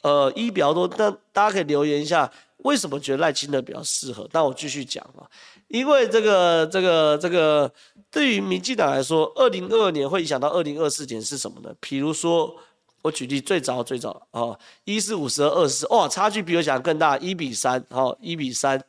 [0.00, 2.32] 呃一比较多，那大家可以留言一下，
[2.64, 4.26] 为什么觉得赖清德比较适合？
[4.32, 5.28] 那我继续讲啊，
[5.70, 7.72] 因为这个这个这个
[8.10, 11.72] 对于民进党来说，二零二二年会影响到二零二四年是什么呢？
[11.80, 12.54] 比如说
[13.02, 18.82] 我举例最早最早啊，一四五十二二十，哇，差距比我想更大，一比三，哦，一比三，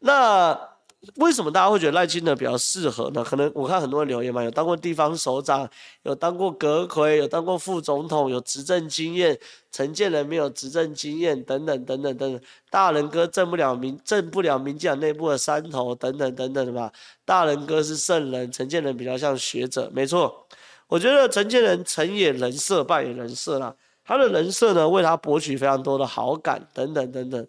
[0.00, 0.73] 那。
[1.16, 3.24] 为什么大家会觉得赖清德比较适合呢？
[3.24, 5.68] 可能我看很多人留言嘛，有当过地方首长，
[6.02, 9.38] 有当过阁揆，有当过副总统，有执政经验。
[9.70, 12.40] 陈建仁没有执政经验，等等等等等等。
[12.70, 16.90] 大仁哥挣不了民，挣不了民进党内部的山头，等等等等的嘛。
[17.24, 20.46] 大仁哥是圣人，陈建仁比较像学者，没错。
[20.86, 23.74] 我觉得陈建仁成也人设，败也人设啦。
[24.04, 27.46] 他的人设呢，为他博取非常多的好感，等等等等。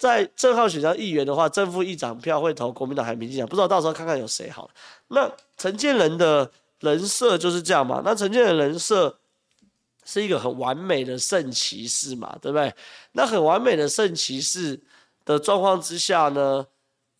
[0.00, 3.46] 在正号选上议员的话，正副议长票会投国民党还是民进党？
[3.46, 4.70] 不知道到时候看看有谁好了。
[5.08, 8.00] 那陈建仁的人设就是这样嘛？
[8.02, 9.14] 那陈建仁人设
[10.06, 12.74] 是一个很完美的圣骑士嘛，对不对？
[13.12, 14.80] 那很完美的圣骑士
[15.26, 16.66] 的状况之下呢，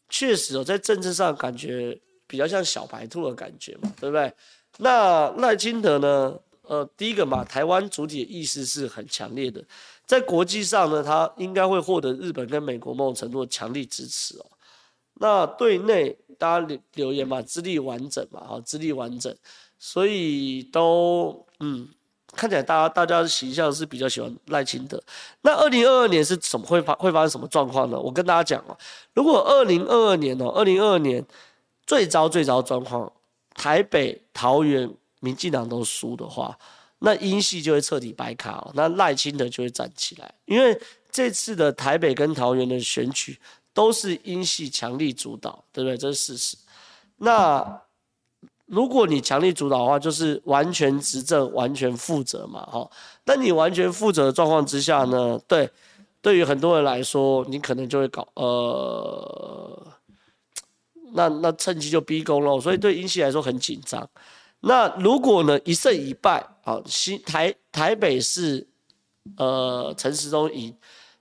[0.09, 4.33] 确实哦，在政治上感觉比较像小白兔的感觉嘛，对不对？
[4.79, 6.35] 那赖清德呢？
[6.63, 9.61] 呃，第一个嘛，台湾主体的意识是很强烈的。
[10.11, 14.47] 在国际上呢，他应该会获得日本跟美国某种程度的强力支持哦。
[15.21, 19.33] 那对内大家留留言嘛，资历完整嘛，哈，资历完整，
[19.79, 21.89] 所以都嗯，
[22.35, 25.01] 看起来大家大家的形象是比较喜欢赖清德。
[25.43, 27.97] 那二零二二年是怎么会发会发生什么状况呢？
[27.97, 28.77] 我跟大家讲哦，
[29.15, 31.25] 如果二零二二年哦，二零二二年
[31.87, 33.13] 最糟最糟状况，
[33.55, 36.59] 台北、桃园民进党都输的话。
[37.01, 40.79] 那英系就会彻底白卡哦，那赖清德就会站起来，因为
[41.11, 43.39] 这次的台北跟桃园的选举
[43.73, 45.97] 都是英系强力主导，对不对？
[45.97, 46.57] 这是事实。
[47.17, 47.83] 那
[48.67, 52.89] 如果你强力主导的话，就是完全执政、完全负责嘛，哈。
[53.25, 55.69] 那你完全负责的状况之下呢，对，
[56.21, 59.87] 对于很多人来说，你可能就会搞呃，
[61.15, 64.09] 那那趁机就逼宫了，所以对英系来说很紧张。
[64.61, 68.69] 那如果呢一胜一败啊，新台台北市，
[69.37, 70.77] 呃陈时中赢，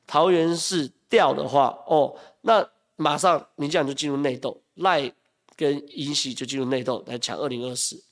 [0.06, 5.12] 桃园市掉的话哦，那马上民进党就进入内斗，赖
[5.56, 8.04] 跟英系就进入内斗来抢二零二四。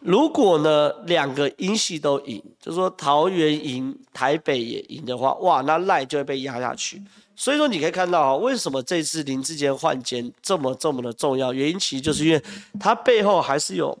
[0.00, 7.00] 如果呢两个英系都赢，就是说桃园赢，台北也赢的话，哇，那赖就会被压下去。
[7.36, 11.52] 所以说你可以看到啊，为什么这次林志坚换监这么这么的重要？
[11.52, 12.42] 原因其实就是因为
[12.78, 13.96] 他背后还是有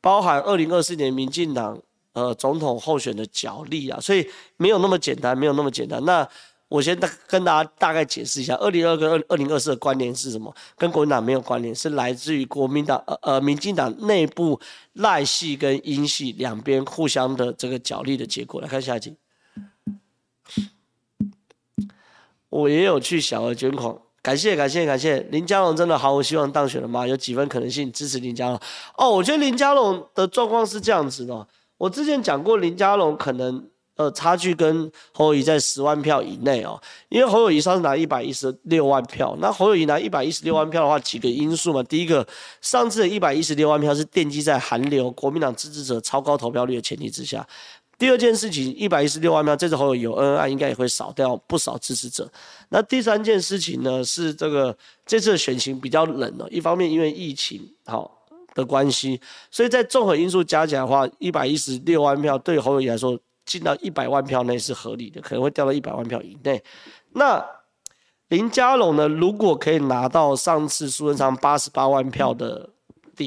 [0.00, 1.78] 包含二零二四年民进党
[2.12, 6.04] 呃总统候选的角力啊，所以没有那么简单，没有那么简单。
[6.04, 6.26] 那
[6.68, 10.54] 我先大跟大家大概解释一下，二零二跟二二零二四的关联是什么？
[10.78, 14.60] 跟国民党没有关联，是来自于国民党呃呃民进党内部
[14.92, 18.60] 赖系跟英系两边互相的这个角力的结果。
[18.60, 19.16] 来看下一集，
[22.50, 25.20] 我也有去小额捐款，感谢感谢感谢。
[25.30, 27.06] 林佳龙真的毫无希望当选了吗？
[27.06, 28.60] 有几分可能性支持林佳龙？
[28.98, 33.66] 哦，我觉得林佳龙的状况是这样子的，我之前讲过林佳龙可能。
[33.96, 42.26] 呃，差距跟侯友宜在十万票以内哦，因为侯友宜上次拿一百一十六万票，那侯友宜拿一百一十六万票的话，几个因素嘛，第一个，
[42.62, 47.46] 上次的一百一十六万票是奠基在韩流国民党支持者超高投票率的前提之下，
[48.00, 52.26] 第二件事情，一百一十六万票，这次侯友宜有恩恩爱，应该也会少掉不少支持者。
[52.70, 58.10] 那第三件事情呢，是这个这次的选情比较冷哦，一方面因为疫情好
[58.54, 63.16] 的关系，所以在综合因素加起来的话，一百一十六万票对侯友宜来说。
[63.46, 66.62] 进到一百万票内是合理的，可能会掉到一百万票以内。
[67.14, 67.44] 那
[68.28, 69.08] 林佳龙呢？
[69.08, 72.68] 如果可以拿到上次苏贞昌八十八万票的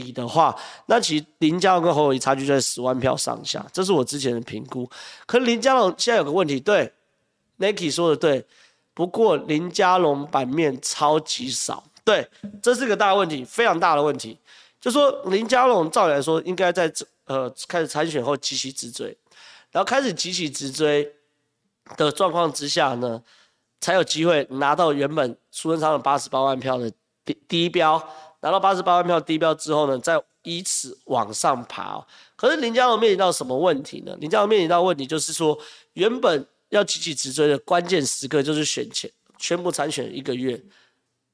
[0.01, 0.55] 底的话，
[0.87, 4.89] 那其实林佳龙跟侯友宜差距在十万票上下，这是我之前的评估。
[5.25, 6.91] 可是林佳龙现在有个问题，对
[7.57, 8.45] ，Nike 说的对，
[8.93, 12.27] 不过林佳龙版面超级少，对，
[12.61, 14.39] 这是个大问题，非常大的问题。
[14.81, 19.15] 就说林佳龙照理来说应该在这呃开始参选后急起直追。
[19.71, 21.11] 然后开始急起直追
[21.97, 23.19] 的状况之下呢，
[23.81, 26.91] 才有机会拿到原本苏贞昌的八十八万票的
[27.25, 27.97] 第第一标，
[28.43, 32.05] 拿到八十八万票低标之后呢，再以此往上爬。
[32.35, 34.15] 可是林佳龙面临到什么问题呢？
[34.19, 35.57] 林佳龙面临到问题就是说，
[35.93, 40.61] 原本要急起直追的关键时刻就是选前宣布参选一个月，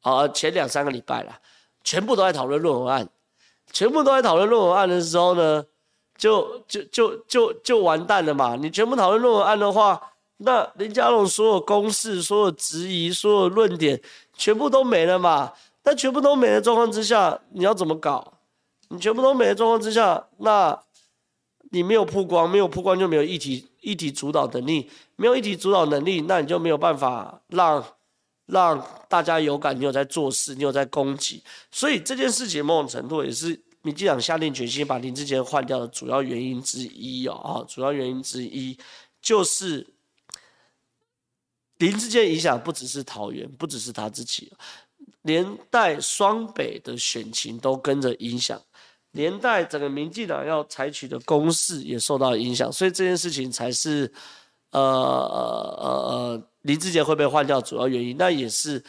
[0.04, 1.38] 啊，前两三个礼拜了，
[1.84, 3.10] 全部都在讨论论文案，
[3.74, 5.65] 全部都在讨论论文案的时候呢。
[6.19, 8.58] 就就就就就完蛋了嘛！
[8.58, 9.98] 你全部讨论论文案的话，
[10.39, 13.98] 那林佳龙所有公式、所有质疑、所有论点，
[14.36, 15.54] 全部都没了嘛？
[15.83, 18.39] 那全部都没的状况之下，你要怎么搞？
[18.89, 20.81] 你全部都没的状况之下，那
[21.71, 27.85] 你没有曝光，没有曝光就没有议题议题主导能力，没有议题主导能力，那你就没有办法让
[28.45, 33.61] 让大家有感，你有在做事，你有在攻击，所以这件事情某种程度也是。
[33.81, 38.77] 民进党下定决心把林志杰换掉的主要原因之一哦，主要原因之一
[39.21, 39.87] 就是
[41.77, 44.51] 林志坚影响不只是桃园，不只是他自己，
[45.23, 48.62] 连带双北的选情都跟着影响，
[49.12, 54.12] 连带整个民进党要采取的攻势也受到影响，所以这件事情才是
[54.71, 58.84] 呃呃呃林志杰会被换掉主要原因，那也是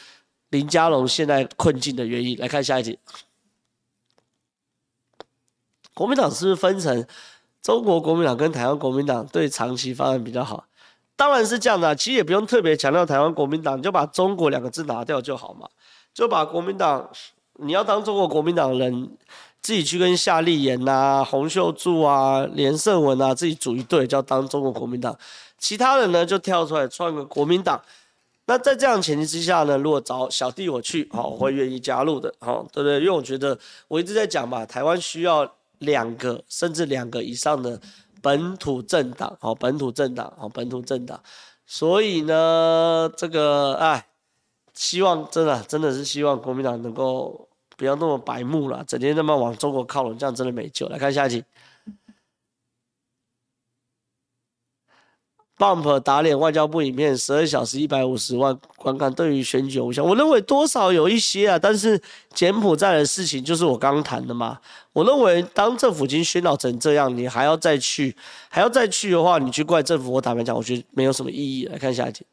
[0.49, 2.37] 林佳龙现在困境的原因。
[2.37, 2.97] 来看下一题。
[5.93, 7.05] 国民党是不是分成
[7.61, 10.65] 中国国民党跟台湾国民党对长期发展比较好？
[11.17, 15.69] 当然是这样的，其实也不用特别强调台湾国民党，就把中国两个字拿掉就好嘛。
[16.13, 17.09] 就把国民党，
[17.55, 19.17] 你要当中国国民党人，
[19.61, 25.17] 自己去跟夏立言呐、洪秀柱啊、连胜文啊自己组一队，叫当中国国民党。
[25.57, 27.81] 其他人呢就跳出来创个国民党。
[28.45, 32.99] 那在这样前提之下呢，如果找小弟我去，好，我会愿意加入的，好，对不对？
[32.99, 35.51] 因为我觉得我一直在讲嘛，台湾需要。
[35.81, 37.81] 两个甚至两个以上的
[38.21, 41.19] 本土政党，好，本土政党，好，本土政党，
[41.65, 44.05] 所以呢，这个哎，
[44.73, 50.87] 希望真的真的是希望国民党能够不要那么白目了，整天那么往中国靠拢，这样真的没救。
[50.89, 51.43] 来看下一题。
[55.57, 61.59] Bump 打脸外交部影片，十二小时一百五十万观看，对于选举无效，我认为多少有一些啊。
[61.59, 62.01] 但是
[62.33, 64.59] 柬埔寨的事情就是我刚谈的嘛。
[64.91, 68.15] 我认为当政府已经喧闹成这样，你还要再去，
[68.49, 71.67] 还要再去的话，你去怪政府，我坦白讲，我觉得没有什么意义。
[71.67, 72.25] 来看下一题。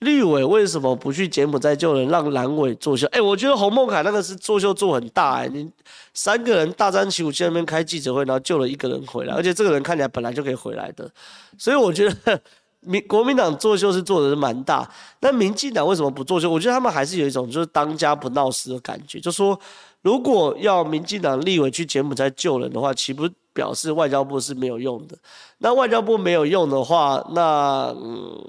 [0.00, 3.06] 立委为什么不去柬埔寨救人，让蓝委作秀？
[3.08, 5.68] 哎、我觉得洪孟凯那个是作秀做很大哎、你
[6.14, 11.10] 三个人大张旗鼓去那边开记者会，然后救了一个人回来，而且这个人看起来本来就可以回来的，
[11.58, 12.40] 所以我觉得
[12.80, 14.88] 民国民党作秀是做的是蛮大。
[15.20, 16.48] 那民进党为什么不作秀？
[16.48, 19.58] 我觉得他们还是有一种就是当家不闹事的感觉，就说
[20.02, 25.18] 如果要民进党立委去柬埔寨救人的话，岂不表示外交部是没有用的？
[25.58, 28.40] 那外交部没有用的话，那嗯，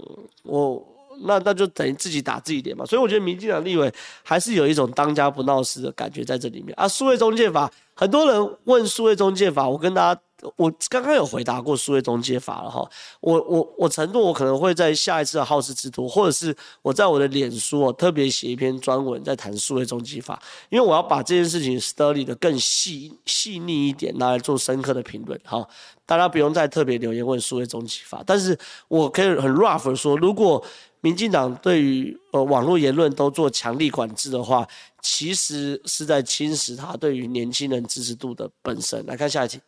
[0.43, 0.85] 我。
[1.23, 3.91] 那那就等于自己打自己脸嘛，所以我觉得民进党立委
[4.23, 6.87] 还是有一种当家不闹事的感觉在这里面啊。
[6.87, 10.21] 数位中介法，很多人问数位中介法，我跟大家
[10.55, 12.89] 我刚刚有回答过数位中介法了哈，
[13.19, 25.67] 我我我承诺我可能会在下一次的好事之徒，或者是我在我的脸书哦特别写一篇专文在谈数位中介法，因为我要把这件事情 study 的更细细腻一点，拿来做深刻的评论哈。
[26.05, 28.57] 大家不用再特别留言问数位中介法，但是
[28.87, 30.63] 我可以很 rough 的说，如果
[31.01, 34.67] 民进党对于呃网络言论都做强力管制的话，
[35.01, 39.05] 其实是在侵蚀他对于年轻人支持度的本身。
[39.05, 39.59] 来看下一题。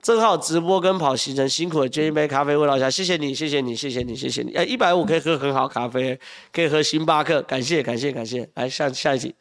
[0.00, 4.54] 正好直播跟跑行程辛苦了，捐一杯咖啡慰劳一下，谢谢你，谢谢你，谢谢你，谢谢你。
[4.54, 6.18] 哎，一百五可以喝很好咖啡，
[6.52, 8.48] 可以喝星巴克，感谢感谢感谢。
[8.54, 9.34] 来下下一题，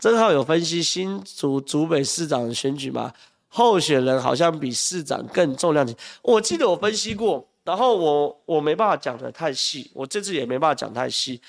[0.00, 3.12] 正好有分析新竹竹北市长选举吗？
[3.46, 5.96] 候选人好像比市长更重量级。
[6.22, 11.40] 我记得我分析过，然后我我没办法讲得太细，我这次也没办法讲太细。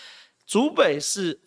[0.45, 1.39] 竹北是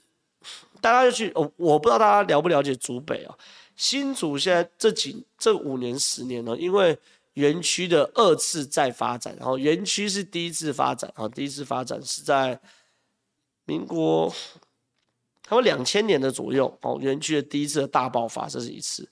[0.81, 3.37] 大家要去，我我不知道大家了不了解竹北啊。
[3.77, 6.99] 新竹现在这几这五年十年呢，因为
[7.35, 12.59] 园区的二次再发展，然后园区是第一次发展啊，第一次发展是在
[13.67, 14.33] 民国，
[15.43, 19.07] 他们两千年的左右哦，园区的第一次的大爆发，这是一次。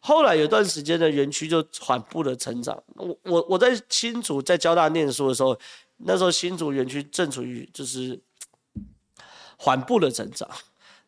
[0.00, 2.82] 后来有段时间的园区就缓步的成长。
[2.94, 5.58] 我我我在新竹在交大念书的时候，
[5.98, 8.18] 那时候新竹园区正处于就是
[9.56, 10.48] 缓步的成长。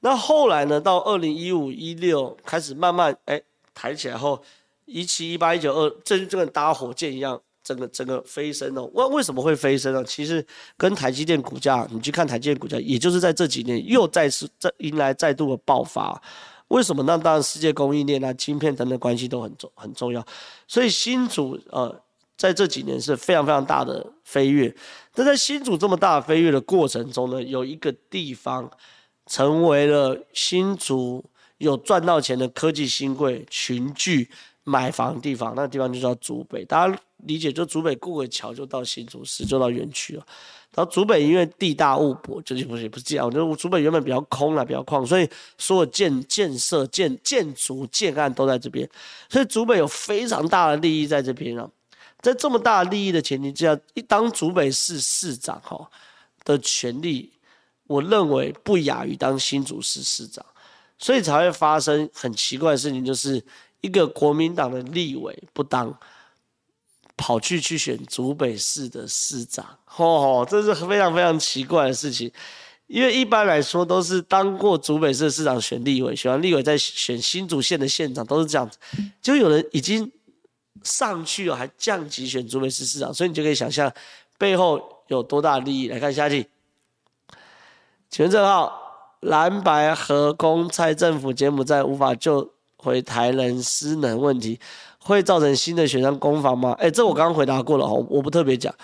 [0.01, 0.81] 那后来呢？
[0.81, 3.41] 到二零一五一六开始慢慢哎
[3.75, 4.43] 抬起来后，
[4.87, 8.91] 一七一八一九二，这就跟搭火箭一样，整个整个飞升哦。
[8.95, 10.03] 为为什么会飞升呢？
[10.05, 10.45] 其实
[10.79, 16.21] 跟台积电股价，你去看台积电股价，也就是在这几年又再次再迎来再度的爆发。
[16.71, 17.05] 为什么？
[17.05, 20.27] 那当然世界供应链啊、晶片等等关系都很重很重要。
[20.67, 21.95] 所以新竹呃
[22.37, 24.75] 在这几年是非常非常大的飞跃。
[25.15, 28.71] 但在新竹这么大的飞跃的过程中呢，有一个地方。
[29.27, 31.25] 成为了新竹
[31.59, 34.29] 有赚到钱的科技新贵群聚
[34.65, 36.65] 买房地方，那个地方就叫竹北。
[36.65, 40.27] 大家理解，就竹北过个桥就到新竹市，就到园区了。
[40.75, 43.27] 然后竹北因为地大物博，就是不是也不是这样。
[43.27, 48.89] 我觉得竹北原本比较空了，比较旷，所以所有建建设建建筑建案都在这边，
[49.29, 51.69] 所以竹北有非常大的利益在这边啊。
[52.21, 55.91] 在这么大的利益的前提之下，一当竹北市市长哈
[56.45, 57.31] 的权力。
[57.87, 60.47] 我认为不亚于当新竹市市长，
[60.97, 63.43] 所以才会发生很奇怪的事情，就是
[63.81, 65.93] 一个国民党的立委不当，
[67.21, 69.63] 跑去去选竹北市的市长，
[69.99, 72.33] 哦，这是非常非常奇怪的事情。
[72.87, 78.79] 因为一般来说都是当过竹北市市长选立委，选完立委再选新竹县的县长，都是这样子。
[79.21, 80.11] 就有人已经
[80.83, 83.93] 上去了，还降级选竹北市市长，所以你就可以想象
[84.39, 85.89] 背后有多大利益。
[85.89, 86.49] 来看下一题。
[88.09, 88.81] 请问正好
[89.21, 94.59] 蓝白合攻蔡政府柬埔寨无法救回台人失能问题，
[95.11, 96.75] 会造成新的选项攻防吗？
[96.79, 98.75] 哎，这我刚刚回答过了哦，我不特别讲。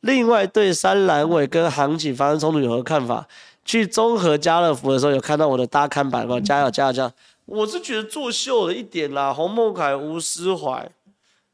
[0.00, 3.28] 另外，对三蓝委跟行情发生冲突有何看法？
[3.64, 6.40] 去综合家乐福的时候有看到我的大看板吗？
[6.40, 7.12] 加油加油加油！
[7.44, 9.32] 我是觉得作秀了一点啦。
[9.32, 10.90] 洪孟凯、吴思怀，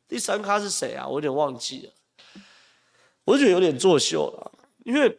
[0.08, 1.06] 第三咖是谁啊？
[1.06, 2.42] 我有点忘记了。
[3.24, 4.52] 我觉得有点作秀了，
[4.84, 5.18] 因为。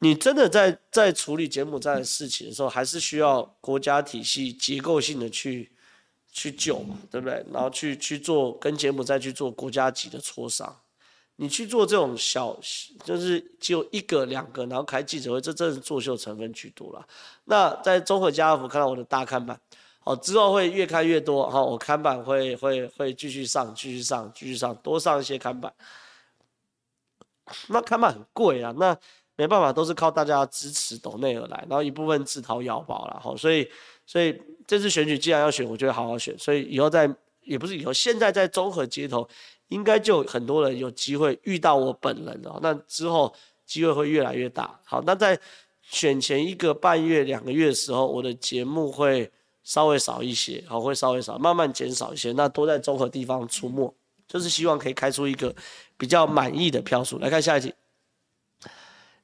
[0.00, 5.72] 你真的在在处理柬埔寨的事情的时候，还是需要国家体系结构性的去
[6.30, 7.44] 去救嘛，对不对？
[7.52, 10.74] 然后去去做跟柬埔寨去做国家级的磋商。
[11.36, 12.58] 你去做这种小，
[13.04, 17.06] 就是只有一个两个，然后开记者会，这真是作秀成分居多了。
[17.44, 19.60] 那在中和家乐福看到我的大看板，
[20.00, 25.72] 好，之后会越看越多，好，我看板会会会继续上，继续上，继续上，多上一些看板。
[27.68, 28.96] 那看板很贵啊，那。
[29.40, 33.36] 没办法，都是靠大家支持抖内而来，然后一部分自掏腰包了哈。
[33.36, 33.70] 所以，
[34.08, 34.34] 所以
[34.66, 36.34] 这次选举既然要选，我就会好好选。
[36.38, 37.06] 所以以后在
[37.42, 39.28] 也不是以后，现在在综合街头，
[39.68, 42.58] 应该就很多人有机会遇到我本人了。
[42.62, 43.30] 那之后
[43.66, 44.80] 机会会越来越大。
[44.86, 45.38] 好，那在
[45.82, 49.30] 选前一个半月、两个月的时候，我的节目会
[49.62, 52.32] 稍微少一些，好，会稍微少，慢慢减少一些。
[52.32, 53.94] 那多在综合地方出没，
[54.26, 55.54] 就是希望可以开出一个
[55.98, 57.18] 比较满意的票数。
[57.18, 57.74] 来看下一题。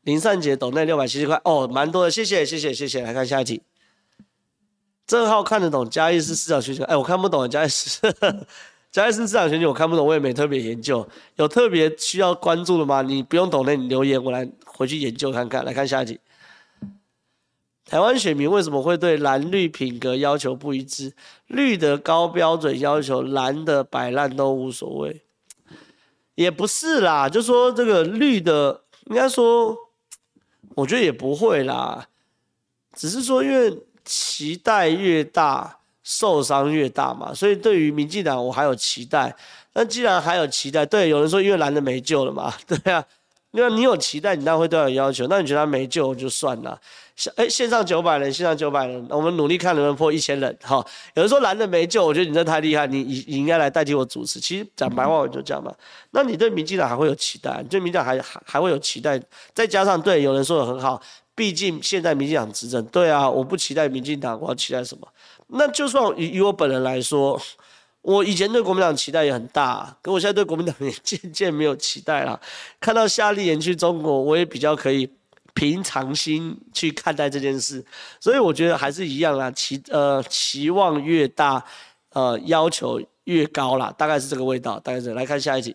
[0.03, 3.01] 林善杰抖内六百七十块哦，蛮多的，谢谢谢谢谢谢。
[3.01, 3.63] 来看下一题，
[5.07, 8.01] 正浩看得懂嘉义市市长选举，哎，我看不懂嘉义市
[8.91, 13.03] 嘉义市市长选举，我看不懂，我也没特别研究，有特别需要关注的吗？
[13.03, 15.65] 你不用抖内，你留言，我来回去研究看看。
[15.65, 16.19] 来看下一题，
[17.85, 21.13] 台湾选民为什么会对蓝绿品格要求不一致？
[21.49, 25.23] 绿的高标准要求，蓝的摆烂都无所谓，
[26.35, 29.77] 也不是啦，就说这个绿的，应该说。
[30.77, 32.09] 我觉得也不会啦，
[32.95, 33.71] 只是说因为
[34.05, 37.33] 期待越大，受伤越大嘛。
[37.33, 39.35] 所以对于民进党，我还有期待。
[39.73, 43.05] 那既然还有期待，对，有人说因为蓝的没救了嘛， 对啊。
[43.57, 45.29] 那你有期待，你当然会对他有要求。
[45.29, 46.77] 那你觉得他没救就算了。
[47.37, 50.59] 哎，线上九百人，线上九百人，我们努力看能不能破一千人。
[50.61, 50.85] 哈，
[51.15, 54.41] 有人说蓝的没救，我觉得你这太厉害，你你你应该来代替我主持。
[54.41, 55.73] 其实讲白话我就这样嘛。
[56.11, 57.61] 那你对民进党还会有期待？
[57.63, 59.23] 你对民进党还还还会有期待？
[59.53, 61.01] 再加上对有人说的很好，
[61.35, 62.85] 毕竟现在民进党执政。
[62.87, 65.09] 对啊，我不期待民进党，我要期待什么？
[65.49, 67.41] 那就算以以我本人来说。
[68.07, 72.39] 我以前对国民党期待也很大，可我现在对国民党也渐渐没有期待了。
[72.79, 75.09] 看到夏立言去中国，我也比较可以
[75.55, 77.83] 平常心去看待这件事。
[78.21, 81.65] 所以我觉得还是一样啦，期呃期望越大，
[82.11, 84.79] 呃要求越高啦，大概是这个味道。
[84.81, 85.75] 大概是来看下一集。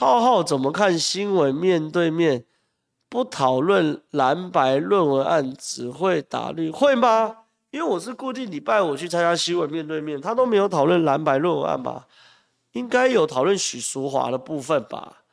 [0.00, 2.44] 浩浩怎么看新闻面对面？
[3.08, 7.38] 不讨论蓝白论文案，只会打绿，会吗？
[7.72, 12.06] 因为我是固定礼拜五去参加新闻面对面，他都没有讨论蓝白论文案吧？
[12.74, 15.24] 应该有讨论许淑华的部分吧？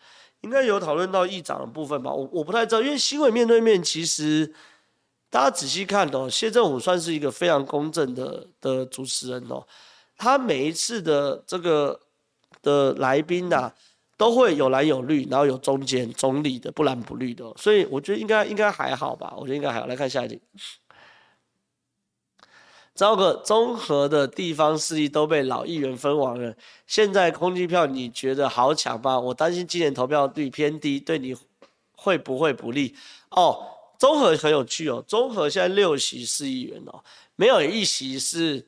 [0.42, 2.12] 应该有讨论到议长的部分吧？
[2.12, 4.52] 我我不太知道，因为新闻面对面其实
[5.30, 9.64] 大家仔细看哦，谢政武算是一个非常公正的的主持人哦，
[10.18, 12.00] 他每一次的这个
[12.64, 13.72] 的来宾呐、
[14.18, 19.86] 都会有蓝有绿，然后有中间中立的，不蓝不绿的，所以我觉得应该应该还好吧，我觉得应该还好。
[19.88, 20.42] 来看下一题，
[22.94, 26.56] 糟糕，综合的地方势力都被老议员分完了，
[26.88, 29.20] 现在空气票你觉得好抢吗？
[29.20, 31.36] 我担心今年投票率偏低，对你
[31.92, 32.96] 会不会不利？
[33.32, 33.68] 哦，
[34.00, 37.04] 综合很有趣哦，综合现在六席市议员哦，
[37.36, 38.66] 没有一席是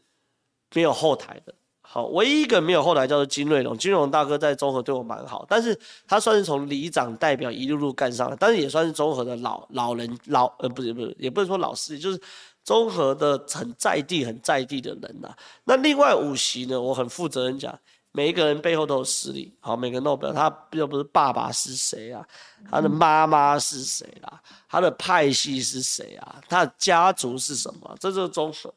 [0.74, 1.54] 没有后台的。
[1.98, 5.76] 好，唯一一个没有后来叫做金瑞龙，金瑞龙大哥在中和对我蛮好，但是
[6.08, 12.22] 他算是从里长代表一路路干上来，但是也算是中和的老老人老呃不是不是也不是说老师，就是
[12.64, 15.38] 中和的很在地很在地的人呐、啊。
[15.64, 17.76] 那另外五席呢，我很负责任讲，
[18.12, 22.24] 每一个人背后都有实力，好，每个人都表他又不是爸爸是谁啊，
[22.70, 24.39] 他的妈妈是谁啊，
[24.70, 28.72] 他的派系是谁啊，他的家族是什么，这就是中和。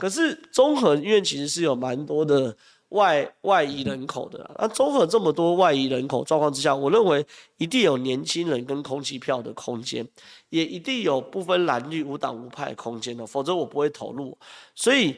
[0.00, 2.56] 可是中和因为其实是有蛮多的
[2.88, 7.24] 外外移人口的，那中和这么多外移人口状况之下，我认为
[7.58, 10.04] 一定有年轻人跟空气票的空间，
[10.48, 14.36] 也一定有不分蓝绿无党无派空间的，否则我不会投入。
[14.74, 15.14] 所以，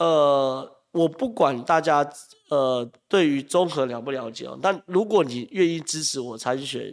[0.00, 2.08] 呃，我不管大家
[2.50, 6.92] 呃对于中和了不了解哦，但如果你愿意支持我参选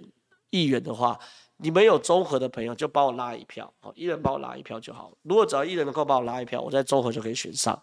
[0.52, 1.18] 议员的话。
[1.64, 5.10] 你们有综合的朋友就帮我拉一票，好，一人帮我拉一票就好。
[5.22, 7.82] 如果只要一人能够帮我拉一票，我在综合就可以选上。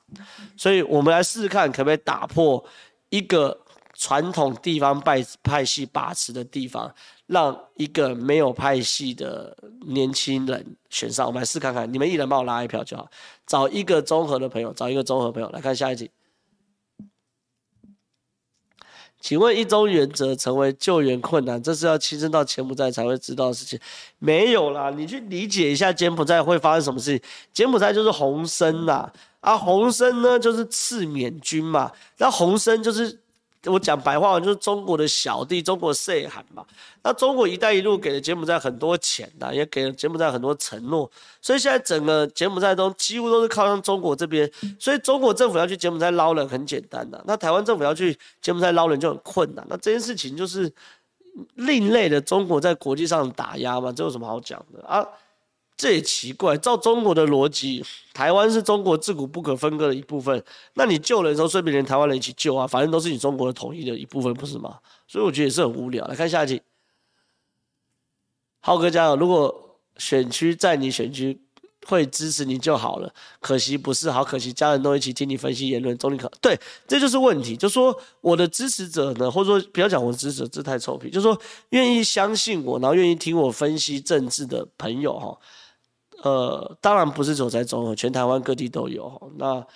[0.54, 2.62] 所以我们来试试看，可不可以打破
[3.08, 3.58] 一个
[3.94, 6.94] 传统地方派派系把持的地方，
[7.26, 9.56] 让一个没有派系的
[9.86, 11.26] 年轻人选上。
[11.26, 13.08] 我们来试看看，你们一人帮我拉一票就好。
[13.46, 16.10] 找一个综合的朋友，找一个综合朋友来看下一集。
[19.20, 23.78] 请问一中原则成为救援困难，这是要亲身到柬埔寨才会知道的事情。
[24.18, 27.28] 没有啦，你去理解一下柬埔寨会发生什么事情。
[27.52, 33.20] 柬埔寨就是洪森啦，啊洪森呢就是赤缅军嘛，那洪森就是。
[33.66, 36.64] 我讲白话就是中国的小弟，中国岁寒嘛。
[37.02, 41.10] 那中国“一带一路”给了柬埔寨很多钱呐，也给了柬埔寨很多承诺，
[41.42, 44.50] 所以现在整个柬埔寨都几乎都是靠向中国这边。
[44.78, 49.66] 所以中国政府要去柬埔寨捞人很简单的，那台湾政府要去柬埔寨捞人就很困难。
[49.68, 50.72] 那这件事情就是
[51.54, 55.06] 另类的中国在国际上打压嘛，这有什么好讲的啊？
[55.80, 60.44] 这也奇怪，照中国的逻辑，台湾是中国自古不可分割的一部分。
[60.74, 64.78] 那你救人的时候，顺便连台湾人一起救啊，反正都是你中国的统一的一部分，不是吗？
[65.08, 66.06] 所以我觉得也是很无聊。
[66.06, 66.60] 来看下一集，
[68.60, 69.16] 浩哥加油！
[69.16, 71.40] 如果选区在你选区，
[71.86, 73.10] 会支持你就好了。
[73.40, 77.56] 可惜不是，好可惜，家人都一起听你分析言论，中立可对，这就是问题。
[77.56, 81.08] 就说我的支持者呢，或者说不要讲我的支持者，这太臭屁。
[81.08, 85.38] 就说愿意相信我，然后愿意听我分析政治的朋友哈。
[86.22, 89.32] 呃，当然不是只有在中和，全台湾各地都有。
[89.36, 89.66] 那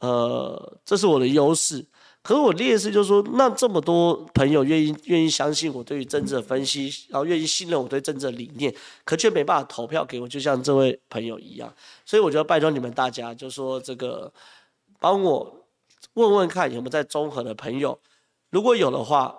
[0.00, 1.84] 呃，这是我的优势。
[2.22, 8.74] 可是我劣势就是说，那这么多朋友愿意愿意相信我对于政治的分析，然后愿意信任我对政治的理念，
[9.04, 11.72] 可却没办法投票给我，就像这位朋友一样。
[12.04, 14.32] 所以我就要拜托你们大家，就说这个
[14.98, 15.64] 帮我
[16.14, 17.98] 问问看有没有在中和的朋友，
[18.50, 19.34] 如果有的话。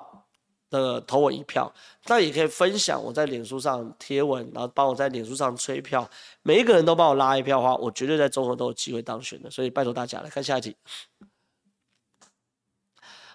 [0.70, 1.72] 的投我一票，
[2.08, 6.08] 那也可以分享我在脸书上贴文，然后帮我在脸书上催票，
[6.44, 9.50] 每一个人都帮我拉一票的话，我绝对在中和都有机会当选的。
[9.50, 10.76] 所以拜托大家来看下一题。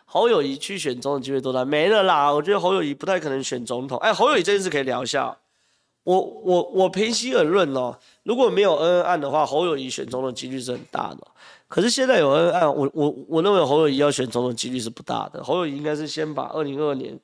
[0.07, 1.65] 侯友宜去选总统机会多大？
[1.65, 2.33] 没了啦！
[2.33, 3.99] 我觉得侯友宜不太可能选总统。
[3.99, 5.37] 哎，侯友宜这件事可以聊一下。
[6.05, 11.27] 我我我平心而论哦，如果没有恩恩案的话，侯友宜选总统几率是很大的。
[11.75, 15.43] 可是现在有人按，我我我认为侯友宜要选总统几率是不大的。
[15.43, 17.19] 侯友宜应该是先把二零二二年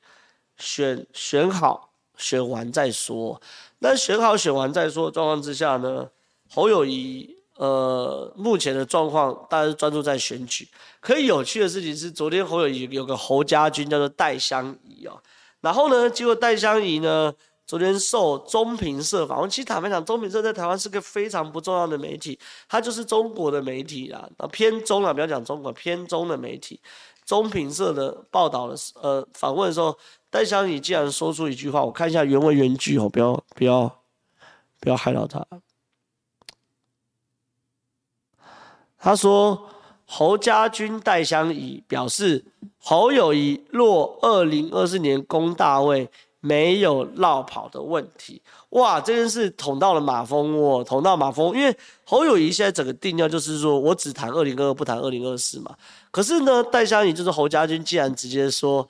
[0.56, 3.40] 选选好、选完再说。
[3.78, 6.08] 那选好、选完再说状况之下呢，
[6.52, 10.66] 侯友宜呃目前的状况大家是专注在选举。
[10.98, 15.22] 可以有趣的事情是，昨天侯友宜有个侯家军叫做戴相仪哦，
[15.60, 17.32] 然后呢，结果戴相仪呢。
[17.70, 22.36] 昨天受中评社访问，其实坦白讲，中评社在台湾是个非常不重要的媒体，
[22.68, 26.80] 它就是中国的媒体啦，啊偏中啊，不要讲中国偏中的媒体。
[27.24, 29.96] 中评社的报道的呃访问的时候，
[30.30, 34.02] 戴相仪竟然说出一句话，我看一下原文原句哦，不要不要
[34.80, 35.46] 不要害到他。
[38.98, 39.68] 他说
[40.04, 42.44] 侯家军戴相仪表示，
[42.80, 46.10] 侯友宜若二零二四年攻大位。
[46.40, 48.98] 没有落跑的问题，哇！
[49.00, 55.74] 这件事捅到了马蜂窝，捅到马蜂，因为侯友宜现在整个定调就是说我只谈二零二二，不谈二零二四嘛。
[56.10, 58.88] 可是呢，戴相仪就是侯家军，既然直接说，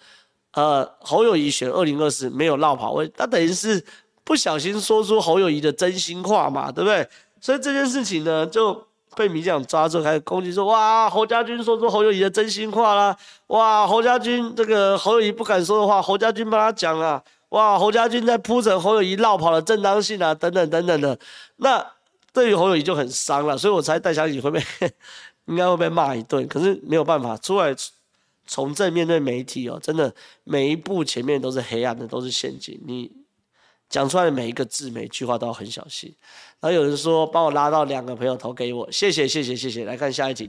[0.52, 3.84] 呃，侯友宜选二零二四没有落跑位，他等于是
[4.22, 7.08] 不小心说出侯友宜的真心话嘛，对不对？
[7.40, 8.86] 所以这件事情呢，就。
[9.16, 13.14] 被民进党抓住，开始攻击说：“哇，侯家军说出侯友宜的真心话啦！
[13.48, 17.20] 哇，侯家军这个侯友宜不敢说的话，侯家军帮他讲了。
[17.50, 21.18] 哇，侯家军在铺陈侯友宜落跑的正当性啊，等等等等的。
[21.56, 21.86] 那
[22.32, 24.60] 对于侯友宜就很伤了，所以我猜戴相仪会被
[25.46, 26.46] 应该会被骂一顿。
[26.48, 27.74] 可是没有办法，出来
[28.46, 30.12] 从正面对媒体哦，真的
[30.44, 32.80] 每一步前面都是黑暗的，都是陷阱。
[32.86, 33.10] 你。”
[33.90, 36.14] 讲出来的每一个字、每一句话都要很小心。
[36.60, 39.84] 然后有人说帮我拉到两个朋友投给我，谢谢谢谢谢谢。
[39.84, 40.48] 来看下一题，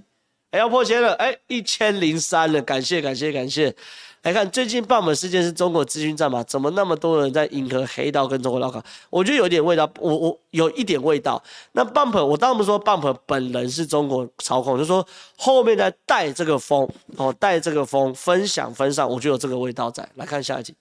[0.51, 3.75] 哎，要破千了，哎，一千零三了，感谢感谢感谢。
[4.23, 6.43] 来看最近爆本事件是中国资讯战嘛？
[6.43, 8.83] 怎么那么多人在迎合黑道跟中国老卡？
[9.09, 11.41] 我觉得有点味道，我我有一点味道。
[11.71, 15.05] 那 Bump 我当然不说 Bump 本人是中国操控，就说
[15.37, 20.07] 后面在带这个风哦，带这个风分享分上，我觉得有这个味道在。
[20.13, 20.75] 来看下一集。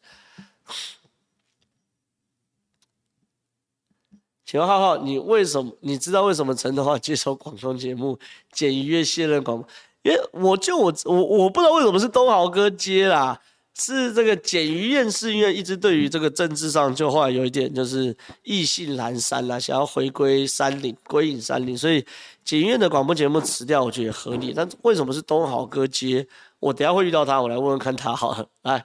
[4.45, 5.73] 请问浩浩，你为什么？
[5.81, 8.19] 你知道为什么陈德华接受广东节目
[8.53, 9.65] 简于越卸任广？
[10.03, 13.41] 因为我就我我我不知道为什么是东豪哥接啦，
[13.79, 22.05] 是这个简于晏是因为一直对于这个政治上就后来有一点就是意兴阑珊啦，想要回归山林，归隐山林，所以
[22.45, 24.53] 简于晏的广播节目辞掉，我觉得也合理。
[24.55, 26.27] 但为什么是东豪哥接？
[26.59, 28.85] 我等下会遇到他，我来问问看他好了， 来。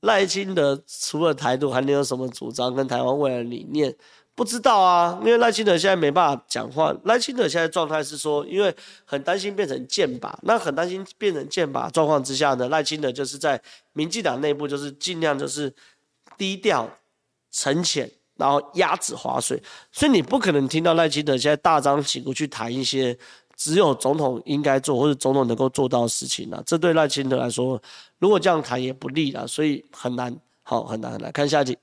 [0.00, 3.94] 赖清德除了台独，还能有什么主张跟台湾未来理念？
[4.34, 6.94] 不知道啊，因为赖清德现在没办法讲话。
[7.04, 8.74] 赖清德现在状态是说，因为
[9.04, 13.60] 很担心变成箭靶，那很担心变成箭靶状况之下呢，赖清德就是在
[13.92, 15.72] 民进党内部就是尽量就是
[16.38, 16.88] 低调、
[17.50, 23.16] 沉潜，然后鸭子划水，所以你不可能听到赖清德现在大张旗鼓去谈一些。
[23.54, 26.62] 只有总统应该做，或者总统能够做到的事情呢、啊？
[26.66, 27.80] 这对赖清德来说，
[28.18, 31.30] 如果这样谈也不利了，所以很难，好，很难很难。
[31.30, 31.78] 看下集，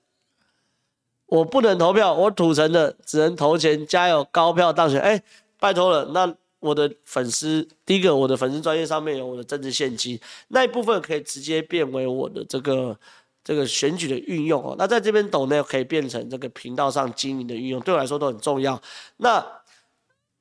[1.29, 4.99] 我不能投票，我土城的只能投钱，加油，高票当选。
[4.99, 5.21] 哎，
[5.59, 10.19] 拜托了，那我的粉丝，第一个，我的粉丝专业上面有我的政治献金，
[10.49, 12.97] 那一部分可以直接变为我的这个
[13.43, 14.75] 这个选举的运用哦。
[14.77, 18.81] 那在这边抖呢可以变成这个频道上经营的运用，对我来说都很重要。
[19.17, 19.45] 那。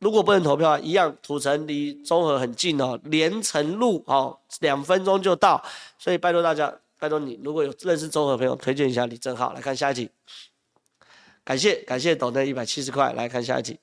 [0.01, 5.61] 如果不能投票，一样土城离综合很近哦，连城路哦，两分钟就到，
[5.99, 10.09] 所以拜托大家，拜托你，如果有认识综合朋友，推荐一下李正浩来看下一集。
[11.49, 13.81] 感谢感谢抖内一百七十块，来看下一题。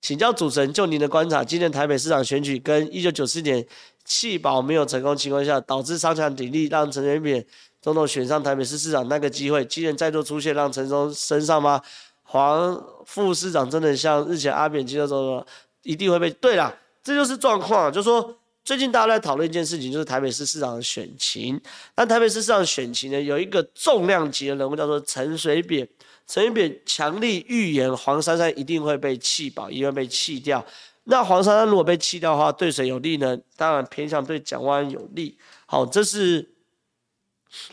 [0.00, 3.66] 请教主持人，就您的观察，今年台北市长选举跟一九九四年
[4.02, 7.46] 弃保没有成功情况下，导致三强鼎立让陈水扁
[7.82, 11.82] 总统选上台北市市长那个机会，今年再度出现让陈松升上吗？
[12.22, 15.46] 黄副市长真的像日前阿扁接受说，
[15.82, 17.92] 一定会被对啦，这就是状况。
[17.92, 18.34] 就说，
[18.64, 21.60] 最近大家在讨论一件事情，就是台北市市长的选情。
[21.94, 25.86] 但台北市市长选情呢，有一个重量级的人物叫做陈水扁。
[26.26, 30.64] 陈水扁强力预言黄珊珊一定会被弃保，一定会被弃掉。
[31.04, 33.38] 那黄珊珊如果被弃掉的话，对谁有利呢？
[33.56, 35.36] 当然偏向对蒋万安有利。
[35.66, 36.48] 好，这是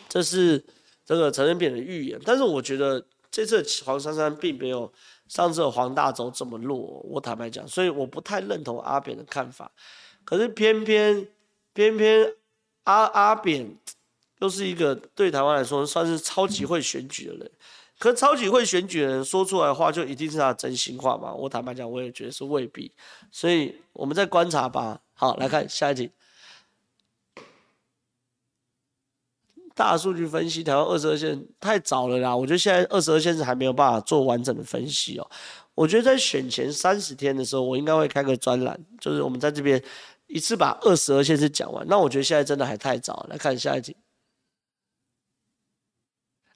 [0.09, 0.61] 这是
[1.05, 2.19] 这个陈水扁的预言。
[2.25, 3.03] 但是我觉得。
[3.33, 4.91] 这次黄珊珊并没有
[5.29, 6.77] 上次黄大洲这么弱，
[7.09, 9.71] 我坦白讲，所以我不太认同阿扁的看法。
[10.23, 11.27] 可是偏偏
[11.73, 12.33] 偏偏
[12.83, 13.77] 阿阿扁
[14.39, 17.51] 又是一个对台湾来说算是超级会选举的人，
[17.99, 21.33] 可是超级会选举的人说出来的话就一定是他真心话吗？
[21.33, 22.91] 我坦白讲，我也觉得是未必。
[23.31, 25.01] 所以我们再观察吧。
[25.13, 26.09] 好，来看下一题。
[29.73, 35.27] 大数据分析台湾二十二线太早了啦，我觉得现在二十二线是还没有办法做完整的分析哦。
[35.73, 39.81] 我觉得在选前三十天的时候，我应该会开个专栏，就是我们在这边
[40.33, 41.85] 一次把二十二县市讲完。
[41.87, 43.95] 那我觉得现在真的还太早，来看下一题。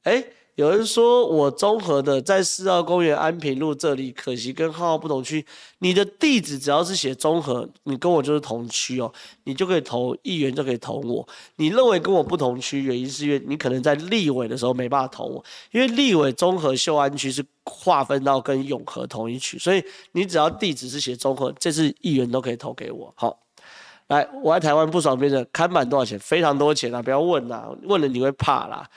[0.03, 0.25] 哎。
[0.55, 5.45] 有人说我综合的在四号公园安平路这里，可惜跟浩浩不同区。
[5.79, 9.11] 你的地址只要是写综合，你跟我就是同区哦，
[9.43, 11.27] 你就可以投议员，就可以投我。
[11.57, 23.13] 你认为跟我不同区，原因是因为你可能在立委的时候没办法投我，因为立委综合秀安区是划分到跟永和同一区，所以你只要地址是写综合，这次议员都可以投给我。
[23.17, 23.37] 好，
[24.07, 26.17] 来，我在台湾不爽别人看板多少钱？
[26.19, 27.01] 非常多钱啊！
[27.01, 28.87] 不要问啦，问了你会怕啦。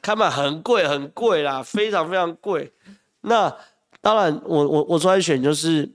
[0.00, 2.72] 看板很贵，很贵啦，非常非常贵。
[3.22, 3.52] 那
[4.00, 5.90] 当然我，我我我出来选就是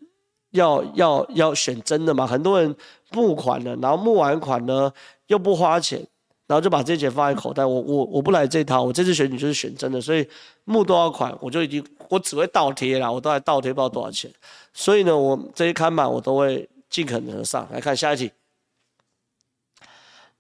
[0.52, 2.28] 要要要选真的嘛。
[2.28, 2.76] 很多人
[3.12, 4.92] 募款了，然后募完款呢
[5.28, 6.06] 又不花钱，
[6.46, 7.66] 然后就把这些钱放在口袋。
[7.66, 10.28] 我我我不来这套，我这次选举就是选真的，所以
[10.66, 14.30] 募多少款我就已经我只会倒贴啦，我都还倒贴不知道多少钱。
[14.74, 18.30] 所以呢，我这些看板我都会尽可能的上来看下一题。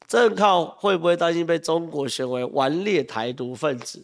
[0.09, 4.03] 正靠会不会担心被中国选为顽劣台独分子？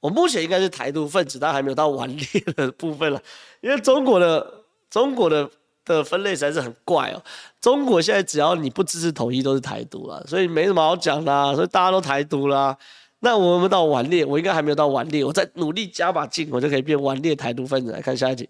[0.00, 2.26] 我目前应该是台独分子，但还没有到顽劣
[2.56, 3.22] 的部分了。
[3.60, 5.48] 因为中国的中国的
[5.84, 7.22] 的分类实在是很怪哦。
[7.60, 11.54] 中国现在只要你不支持统一，都是台独了，所以没什么好讲啦。
[11.54, 12.74] 所以大家都台独啦。
[13.20, 14.24] 那我们到顽劣？
[14.24, 17.92] 我应该还没有到顽劣，我再努力加把劲，我就可以变顽劣台独分子。
[17.92, 18.48] 来看下一题。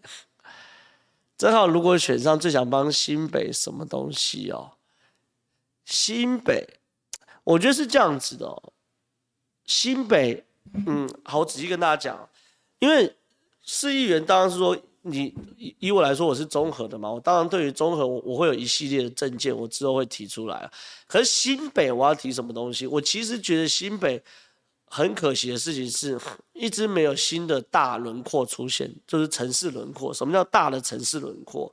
[1.37, 4.71] 正好如果选上，最想帮新北什么东西哦？
[5.85, 6.79] 新北。
[7.45, 8.73] 我觉得是这样子的哦，
[9.65, 10.45] 新北，
[10.87, 12.29] 嗯，好，仔细跟大家讲，
[12.79, 13.15] 因为
[13.63, 15.35] 市议员当然是说你
[15.81, 20.71] 以我来说，我是综合的嘛，我当然对于综合我我会有一系列的政见，我之后会提出来。
[21.09, 22.87] 可是新北我要提什么东西？
[22.87, 24.23] 我其实觉得新北
[24.85, 26.17] 很可惜的事情是，
[26.53, 30.15] 一直没有新的大轮廓出现，就是城市轮廓。
[30.15, 31.73] 什么叫大的城市轮廓？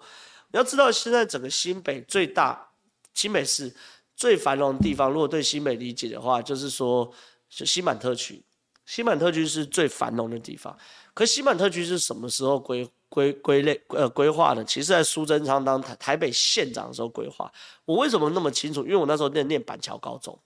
[0.51, 2.69] 你要知道，现在整个新北最大
[3.13, 3.71] 新北市。
[4.19, 7.09] 最繁荣的地方，如果对新北理解的话，就是说，
[7.49, 8.43] 就新板特区，
[8.85, 10.77] 新板特区是最繁荣的地方。
[11.13, 14.61] 可新板特区是什么时候规规规类呃规划的？
[14.65, 17.49] 其实在苏贞昌当台台北县长的时候规划。
[17.85, 18.83] 我为什么那么清楚？
[18.83, 20.37] 因为我那时候念念板桥高中，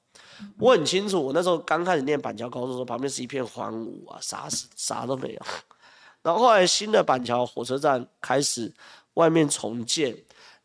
[0.60, 1.20] 我很清楚。
[1.20, 5.42] 我那时候刚开始念板桥高中的时候，旁边是一片荒芜啊，啥啥都没有。
[6.22, 8.72] 然后后来新的板桥火车站开始
[9.16, 10.16] 外面重建。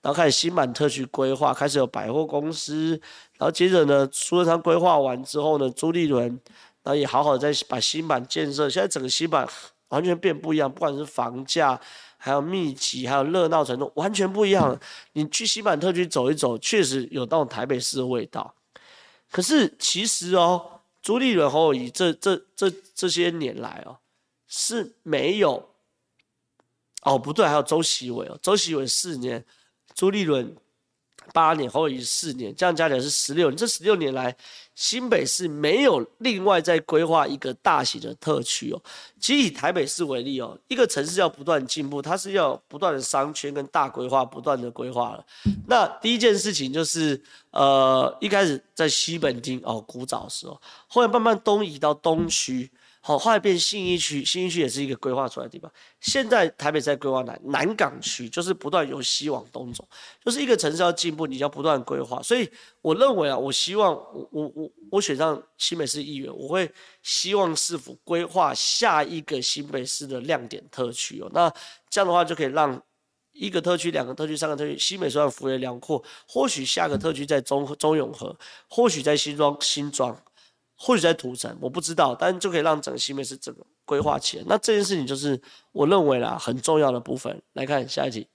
[0.01, 2.91] 然后开始新板特区规划，开始有百货公司，
[3.37, 6.29] 然后接着呢，苏贞昌规划完之后呢，朱立伦，
[6.85, 9.47] 然后也好好在把新板建设，现在整个新板
[9.89, 11.79] 完全变不一样，不管是房价，
[12.17, 14.79] 还有密集，还有热闹程度，完全不一样。
[15.15, 18.55] 你去新板特区走一走，确实有那种台北市的味道。
[19.33, 23.99] 可是其实哦，朱立伦、侯友宜这这这这些年来哦，
[24.47, 25.71] 是没有，
[27.03, 29.45] 哦不对，还有周锡玮哦，周锡玮四年。
[29.99, 30.55] 朱立伦
[31.35, 33.57] 八年，侯友宜四年，这样加起来是十六年。
[33.57, 34.35] 这十六年来，
[34.77, 38.81] 新北市没有另外再规划一个大型的特区哦。
[39.19, 45.27] 其实以台北市为例哦，一个城市要不断进步，它是要不断的商圈跟大规划，不断的规划了。
[45.67, 47.21] 那第一件事情就是，
[47.51, 52.71] 呃，一开始在西本町哦，古早时候，后来慢慢东移到东区。
[53.09, 55.73] 好，后来变信义区，信义区也是一个规划出来的地方。
[55.99, 59.83] 现在台北在规划南南港区，就是不断由西往东走，
[60.23, 62.21] 就是一个城市要进步，你要不断规划。
[62.21, 62.47] 所以
[62.83, 66.71] 我认为啊，我希望我我我我选上新北市议员，我会
[67.03, 71.31] 希望市府规划下一个新北市的亮点特区哦。
[71.33, 71.51] 那
[71.89, 72.79] 这样的话就可以让
[73.33, 78.37] 一个特区、两个特区、三个特区，新北虽然幅员辽阔，或许下个特区在中中永和，
[78.69, 80.15] 或许在新庄新庄。
[80.81, 84.45] 或许在土城，我不知道，但就可以让整个新北市整个规划起来。
[84.47, 85.41] 那这件事情就是
[85.73, 87.43] 我认为啦很重要的部分。
[87.55, 88.29] 来看下一题，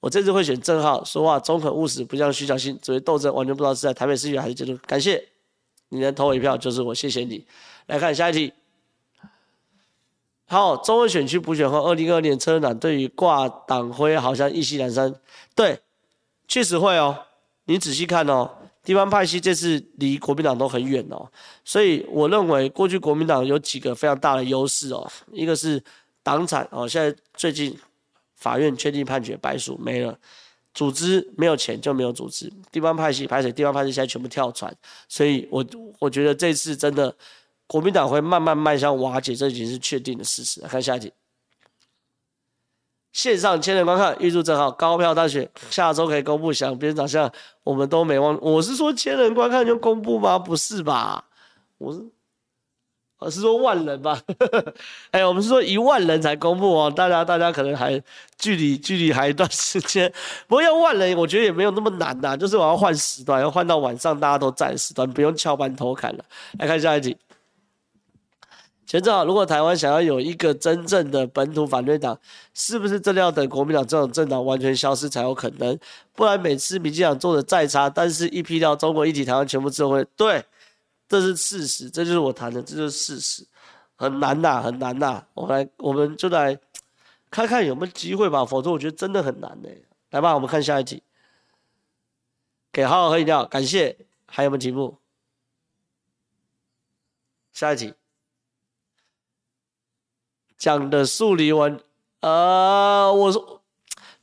[0.00, 4.74] 我这次会选正皓，说话中肯务实，不像徐小新只会斗争，完全不知道是在台北市议员还是监督。
[4.86, 5.22] 感谢
[5.90, 7.46] 你能投我一票，就是我，谢谢你。
[7.88, 8.50] 来看下一题，
[10.46, 15.14] 好，中文选区补选后，二零二二年车党对于挂党徽好像意兴阑珊，
[15.54, 15.78] 对，
[16.48, 17.26] 确实会哦，
[17.66, 18.50] 你仔细看哦。
[18.84, 21.30] 地方派系这次离国民党都很远哦，
[21.64, 25.82] 所以我认为过去国民党有几个非常大的优势哦，一个是
[26.22, 27.78] 党产哦，现在最近
[28.34, 30.18] 法院确定判决白鼠没了，
[30.74, 34.74] 组织没有钱就没有组织，地方派系排水，地方派系现在全部跳船，
[35.08, 35.64] 所以我
[36.00, 37.14] 我觉得这次真的
[37.68, 40.60] 国民党会慢慢迈向瓦解，这已经是确定的事实。
[40.62, 41.12] 看下一题。
[43.12, 45.48] 线上千人观看，预祝正好高票当选。
[45.70, 47.30] 下周可以公布想别人长相，
[47.62, 48.38] 我们都没忘。
[48.40, 50.38] 我是说千人观看就公布吗？
[50.38, 51.24] 不是吧？
[51.78, 52.02] 我是
[53.18, 54.18] 我是说万人吧？
[55.12, 58.02] 哎、我们是说一万人才公布哦，大家大家可能还
[58.38, 60.12] 距离距离还一段时间。
[60.48, 66.24] 不过要万人，我觉得也没有那么难呐、就是我要换时段，要换到晚上大家都在时段，不用翘班偷看了。
[66.58, 67.16] 来看下一集。
[68.92, 72.20] 前正好，如果台湾想要有一个真正的本土反对党，
[72.52, 75.78] 是不是真的要等国民党这种政党完全消失才有可能？
[76.12, 80.44] 不然每次民进党做的再差，但是一批掉中国一体台湾全部自由会，对，
[81.08, 83.46] 这是事实，这就是我谈的，这就是事实，
[83.96, 85.24] 很难呐，很难呐。
[85.32, 86.58] 我来，我们就来
[87.30, 89.70] 看看有没有机会吧，否则我觉得真的很难呢。
[90.10, 91.02] 来吧，我们看下一题，
[92.70, 93.96] 给好好喝饮料，感谢。
[94.26, 94.98] 还有没有题目？
[97.54, 97.94] 下一题。
[100.62, 101.76] 讲的树林文，
[102.20, 103.60] 呃，我说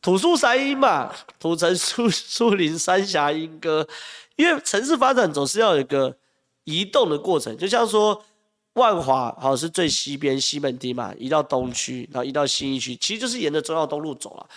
[0.01, 3.85] 土树三莺嘛，土城树树林三峡莺歌，
[4.37, 6.15] 因为城市发展总是要有一个
[6.63, 8.23] 移动的过程，就像说
[8.75, 14.47] 万华好像是最西边西门町嘛，移到东区，然后移到新义区，其实就是沿着忠孝东路走了，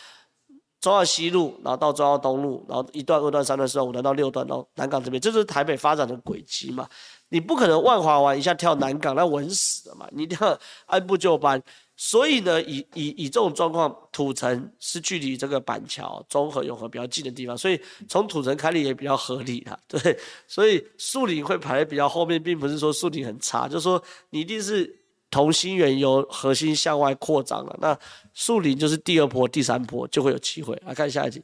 [0.80, 6.88] 中澳西路，然后到中澳东路，然后一段、二段、三段、四段、五段到六段到南港这边，这就是台北发展的轨迹嘛。
[7.32, 10.06] 你不可能万华完一下跳南港，那稳死了嘛！
[10.12, 11.60] 你一定要按部就班。
[11.96, 19.78] 所以呢，以以以这种状况，土城是距离这个板桥、中和、永和比较近的地方，所以从土城开立也比较合理啦。
[19.88, 24.94] 对，所以树林会排在比较后面，并不是说树林很差，就是说你一定是
[25.30, 27.74] 同心圆由核心向外扩张了。
[27.80, 27.98] 那
[28.34, 30.78] 树林就是第二波、第三波就会有机会。
[30.84, 31.42] 来看下一集。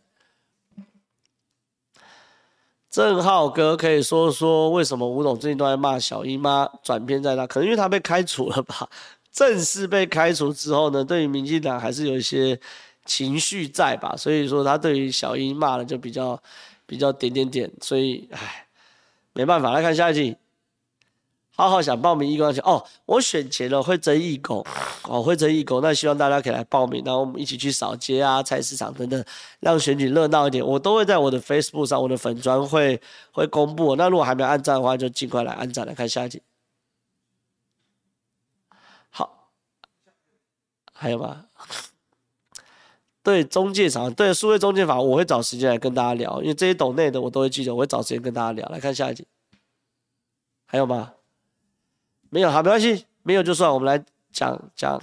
[2.90, 6.68] 郑浩哥可以说说为什么吴总最近都在骂小英吗？
[6.82, 7.46] 转变在哪？
[7.46, 8.88] 可能因为他被开除了吧。
[9.30, 12.58] 正式被开除之后呢，对于民进党还是有一些
[13.04, 14.14] 情绪在吧。
[14.16, 16.40] 所以说他对于小英骂的就比较
[16.86, 17.70] 比较点点点。
[17.80, 18.66] 所以唉，
[19.34, 20.36] 没办法，来看下一集。
[21.58, 24.64] 浩浩想报名义工去哦，我选前了会征义工
[25.02, 29.24] 哦，会征义工，那希望大家可以来报名，然后我们一起去扫街啊、菜市场等等，
[29.58, 30.64] 让选举热闹一点。
[30.64, 33.02] 我都会在我的 Facebook 上、我的粉专会
[33.32, 33.96] 会公布。
[33.96, 35.84] 那如果还没有按赞的话，就尽快来按赞。
[35.84, 36.40] 来看下一集。
[39.10, 39.48] 好，
[40.92, 41.46] 还有吗？
[43.24, 48.64] 对中介场，对数位中介法，我会找时间来跟大家聊，因为这些懂内的我都会记得，我会找时间跟大家聊。
[48.68, 49.26] 来看下一集。
[50.66, 51.14] 还有吗？
[52.30, 53.72] 没有，好，没关系，没有就算。
[53.72, 54.02] 我们来
[54.32, 55.00] 讲讲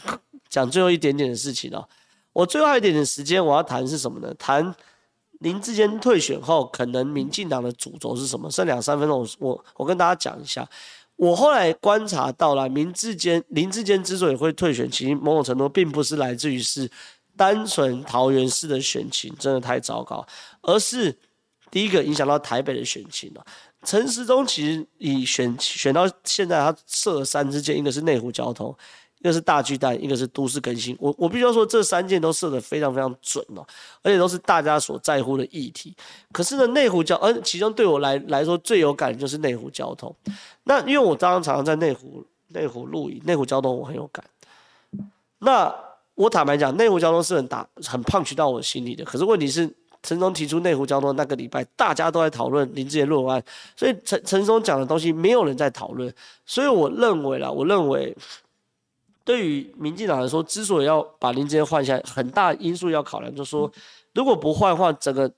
[0.50, 1.88] 讲最后一点点的事情哦。
[2.34, 4.34] 我最后一点点时间，我要谈是什么呢？
[4.36, 4.76] 谈
[5.40, 8.50] 林志坚退选后，可能民进党的主轴是什么？
[8.52, 10.68] 剩两三分钟，我我跟大家讲一下。
[11.16, 16.90] 我后来观察到了，林志坚林志坚之所以会退选，其实某种程度并不是来自于是
[17.38, 20.26] 单纯桃园市的选情真的太糟糕，
[20.62, 21.18] 而是
[21.72, 23.46] 第一个影响到台北的选情了。
[23.86, 28.76] 陈时中其实以选选到现在，他设了三支箭，一个是内湖交通，
[29.20, 30.98] 一个是大巨蛋，一个是都市更新。
[31.00, 33.66] 我我必须要说，这三箭都设得非常非常准哦，
[34.02, 35.96] 而且都是大家所在乎的议题。
[36.32, 40.14] 可是呢，内湖交，而其中对我来来说最有感的就是内湖交通。
[40.64, 44.26] 那因为我刚刚常常在内湖内湖露营，内湖交通我很有感。
[45.40, 45.74] 那
[46.16, 49.06] 我坦白讲，内湖交通是很打很 punch 到我心里的。
[49.06, 49.72] 可是问题是。
[50.06, 53.44] 陈松提出内湖交通那个礼拜，大家都在讨论林志杰论文案，
[53.76, 56.14] 所以陈陈松讲的东西没有人在讨论，
[56.46, 58.16] 所以我认为啦，我认为
[59.24, 63.70] 对于民进党来说，之所以要把林志杰换下来，很大因素要考量，就是说
[64.14, 65.30] 如果不换换，整个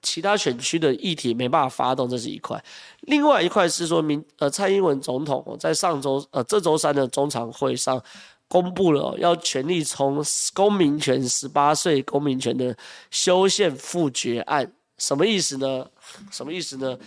[0.00, 2.56] 其他选区的议题没办法发动，这是一块；
[3.00, 8.02] 另外一块是说民呃蔡英文总统在上周呃这周三的中常会上。
[8.52, 10.22] 公布了要全力冲
[10.52, 12.76] 公民权十八岁公民权的
[13.10, 15.90] 修宪复决案，什么意思呢？
[16.30, 16.98] 什么意思呢？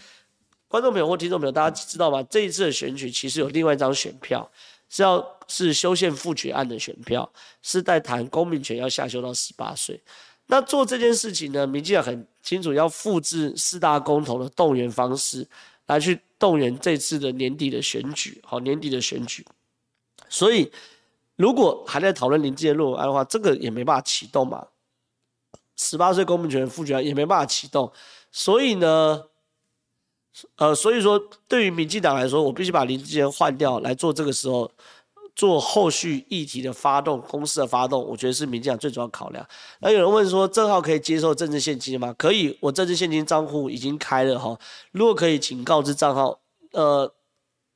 [0.67, 2.23] 观众朋友或听众朋友，大家知道吗？
[2.31, 4.49] 这一次的选举其实有另外一张选票，
[4.89, 7.31] 是要是修宪复决案的选票，
[7.61, 10.01] 是在谈公民权要下修到十八岁。
[10.47, 15.47] 那做这件事情呢，民进党很清楚要复制四大公投的动员方式，
[15.85, 19.45] 来去动员这次的年底的选举，好，年底的选举，
[20.27, 20.71] 所以。
[21.35, 24.65] 如果还在讨论林智坚论文案的话，这个也没办法启动嘛。
[25.77, 27.91] 十八岁公民权复决案也没办法启动，
[28.31, 29.23] 所以呢，
[30.55, 34.71] 呃，所以说对于民进党来说，我必须把林志坚换掉来做这个时候
[35.35, 39.45] 做后续议题的发动、公司的发动，我觉得是民进党最主要考量。
[39.79, 42.15] 那有人问说，正浩可以接受政治献金吗？
[42.17, 44.57] 可以，我政治献金账户已经开了哈。
[44.93, 46.39] 如果可以，请告知账号。
[46.71, 47.13] 呃。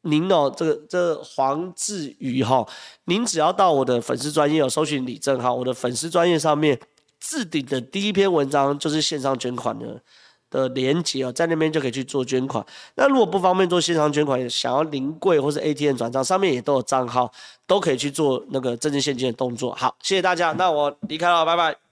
[0.01, 2.65] 您哦，这个这、黄志宇哈，
[3.05, 6.79] 您只要到我的粉丝专业有搜寻李正哈，我的粉丝专业上面
[7.19, 10.01] 置顶的第一篇文章就是线上捐款的
[10.49, 12.65] 的连接哦，在那边就可以去做捐款。
[12.95, 17.31] 那如果不方便做线上捐款，想要临柜或是 ATM 转账，上面也都有账号，
[17.67, 19.75] 都可以去做那个政治现金的动作。
[19.75, 21.88] 好，谢谢大家，那我离开了，拜拜。